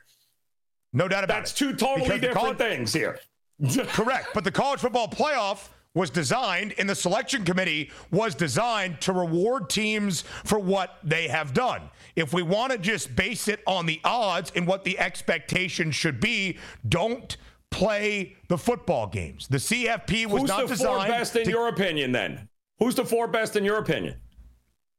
[0.92, 1.42] No doubt about it.
[1.42, 1.56] That's it.
[1.56, 3.20] two totally because different college, things here.
[3.90, 9.12] correct, but the college football playoff was designed and the selection committee was designed to
[9.12, 11.82] reward teams for what they have done.
[12.16, 16.20] If we want to just base it on the odds and what the expectation should
[16.20, 17.36] be, don't
[17.72, 19.48] play the football games.
[19.48, 20.70] The CFP was Who's not the designed.
[20.70, 22.12] Who's the four best in to, your opinion?
[22.12, 22.50] Then
[22.80, 24.16] who's the four best in your opinion?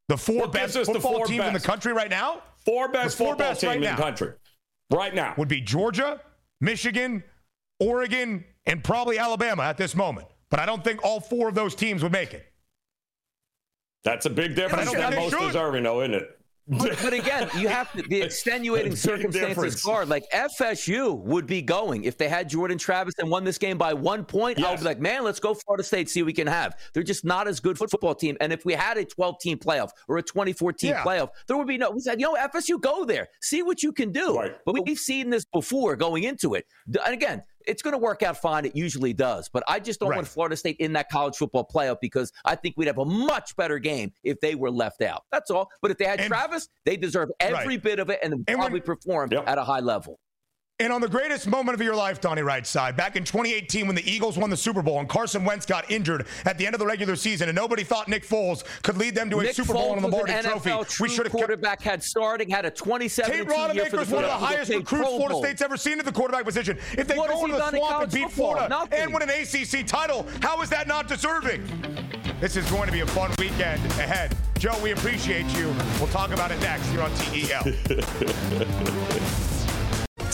[0.07, 1.47] The four what best football four teams best?
[1.47, 2.41] in the country right now.
[2.65, 4.33] Four best the four football best team right in the country
[4.91, 6.21] right now would be Georgia,
[6.59, 7.23] Michigan,
[7.79, 10.27] Oregon, and probably Alabama at this moment.
[10.49, 12.45] But I don't think all four of those teams would make it.
[14.03, 14.91] That's a big difference.
[14.91, 15.39] That's most should.
[15.47, 16.40] deserving, though, isn't it?
[16.67, 20.09] But, but, again, you have to, the extenuating circumstances guard.
[20.09, 23.93] Like FSU would be going if they had Jordan Travis and won this game by
[23.93, 24.59] one point.
[24.59, 24.67] Yes.
[24.67, 26.77] I would be like, man, let's go Florida State, see what we can have.
[26.93, 28.37] They're just not as good football team.
[28.39, 31.03] And if we had a 12 team playoff or a 2014 team yeah.
[31.03, 31.91] playoff, there would be no.
[31.91, 34.37] We said, you know, FSU, go there, see what you can do.
[34.37, 34.55] Right.
[34.65, 36.65] But we've seen this before going into it.
[36.87, 38.65] And again, it's going to work out fine.
[38.65, 39.49] It usually does.
[39.49, 40.17] But I just don't right.
[40.17, 43.55] want Florida State in that college football playoff because I think we'd have a much
[43.55, 45.23] better game if they were left out.
[45.31, 45.69] That's all.
[45.81, 47.83] But if they had and, Travis, they deserve every right.
[47.83, 49.47] bit of it and, and probably when, perform yep.
[49.47, 50.19] at a high level.
[50.81, 54.11] And on the greatest moment of your life, Donnie Rightside, back in 2018 when the
[54.11, 56.87] Eagles won the Super Bowl and Carson Wentz got injured at the end of the
[56.87, 59.93] regular season and nobody thought Nick Foles could lead them to Nick a Super Bowl
[59.93, 60.73] and the Lombardi an Trophy.
[60.99, 61.91] we should have quarterback kept...
[61.91, 65.61] had starting, had a 27 Tate Rodemaker is one of the highest recruits Florida State's
[65.61, 66.79] ever seen at the quarterback position.
[66.97, 68.55] If they what go into the swamp and beat football?
[68.55, 68.99] Florida Nothing.
[68.99, 71.63] and win an ACC title, how is that not deserving?
[72.39, 74.35] This is going to be a fun weekend ahead.
[74.57, 75.75] Joe, we appreciate you.
[75.99, 77.71] We'll talk about it next here on TEL.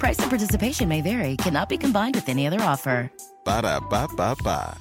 [0.00, 3.12] Price and participation may vary, cannot be combined with any other offer.
[3.44, 4.76] Ba da ba ba ba.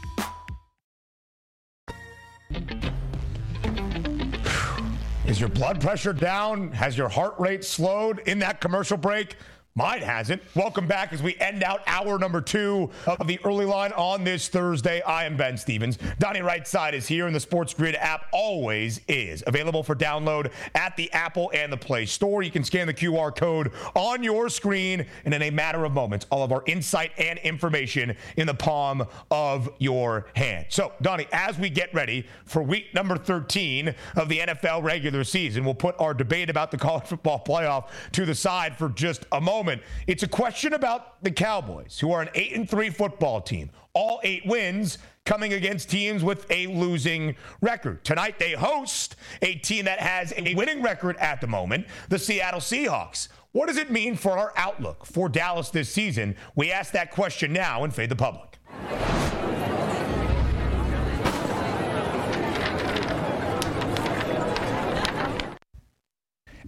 [5.28, 6.72] Is your blood pressure down?
[6.72, 9.36] Has your heart rate slowed in that commercial break?
[9.80, 10.42] Mine hasn't.
[10.56, 14.50] Welcome back as we end out hour number two of the early line on this
[14.50, 15.02] Thursday.
[15.04, 15.98] I am Ben Stevens.
[16.20, 20.98] Donnie Rightside is here, and the Sports Grid app always is available for download at
[20.98, 22.44] the Apple and the Play Store.
[22.44, 26.26] You can scan the QR code on your screen, and in a matter of moments,
[26.30, 30.66] all of our insight and information in the palm of your hand.
[30.68, 35.64] So, Donnie, as we get ready for week number 13 of the NFL regular season,
[35.64, 39.40] we'll put our debate about the college football playoff to the side for just a
[39.40, 39.84] moment moment.
[40.08, 43.70] It's a question about the Cowboys, who are an 8 and 3 football team.
[43.94, 48.04] All 8 wins coming against teams with a losing record.
[48.04, 52.60] Tonight they host a team that has a winning record at the moment, the Seattle
[52.60, 53.28] Seahawks.
[53.52, 56.36] What does it mean for our outlook for Dallas this season?
[56.56, 58.58] We ask that question now and Fade the Public.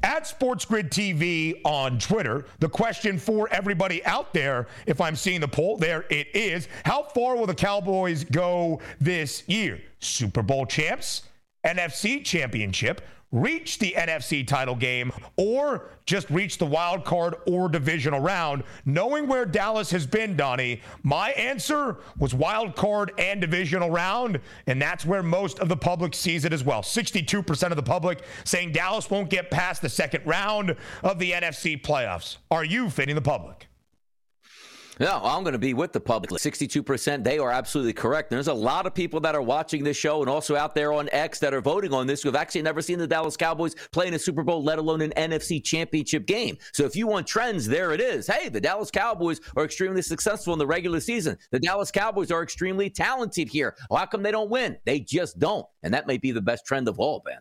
[0.03, 2.45] At Sports Grid TV on Twitter.
[2.59, 6.67] The question for everybody out there, if I'm seeing the poll, there it is.
[6.85, 9.81] How far will the Cowboys go this year?
[9.99, 11.23] Super Bowl champs,
[11.65, 18.19] NFC championship, reach the NFC title game or just reach the wild card or divisional
[18.19, 18.63] round.
[18.85, 24.81] Knowing where Dallas has been, Donnie, my answer was wild card and divisional round, and
[24.81, 26.81] that's where most of the public sees it as well.
[26.81, 31.81] 62% of the public saying Dallas won't get past the second round of the NFC
[31.81, 32.37] playoffs.
[32.49, 33.67] Are you fitting the public?
[35.01, 36.29] No, I'm going to be with the public.
[36.39, 38.29] 62%, they are absolutely correct.
[38.29, 41.09] There's a lot of people that are watching this show and also out there on
[41.11, 44.07] X that are voting on this who have actually never seen the Dallas Cowboys play
[44.07, 46.55] in a Super Bowl, let alone an NFC championship game.
[46.73, 48.27] So if you want trends, there it is.
[48.27, 51.35] Hey, the Dallas Cowboys are extremely successful in the regular season.
[51.49, 53.75] The Dallas Cowboys are extremely talented here.
[53.89, 54.77] Well, how come they don't win?
[54.85, 55.65] They just don't.
[55.81, 57.39] And that may be the best trend of all, Ben.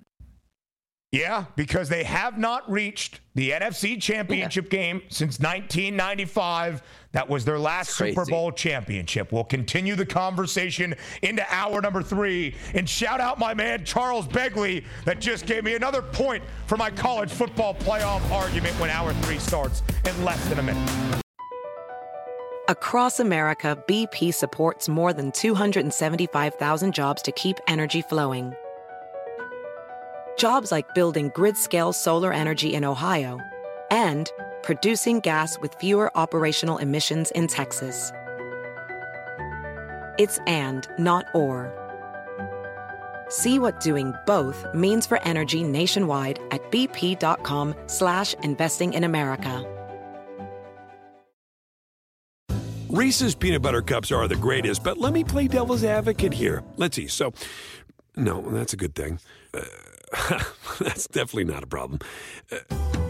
[1.12, 4.78] Yeah, because they have not reached the NFC championship yeah.
[4.78, 6.82] game since 1995.
[7.12, 9.32] That was their last Super Bowl championship.
[9.32, 12.54] We'll continue the conversation into hour number three.
[12.74, 16.90] And shout out my man, Charles Begley, that just gave me another point for my
[16.90, 21.22] college football playoff argument when hour three starts in less than a minute.
[22.68, 28.54] Across America, BP supports more than 275,000 jobs to keep energy flowing
[30.40, 33.38] Jobs like building grid scale solar energy in Ohio
[33.90, 34.32] and
[34.62, 38.12] producing gas with fewer operational emissions in Texas.
[40.18, 41.72] It's and, not or.
[43.28, 49.66] See what doing both means for energy nationwide at bp.com slash investing in America.
[52.88, 56.64] Reese's peanut butter cups are the greatest, but let me play devil's advocate here.
[56.76, 57.06] Let's see.
[57.06, 57.32] So,
[58.16, 59.20] no, that's a good thing.
[59.54, 59.60] Uh,
[60.80, 62.00] That's definitely not a problem.
[62.50, 63.09] Uh,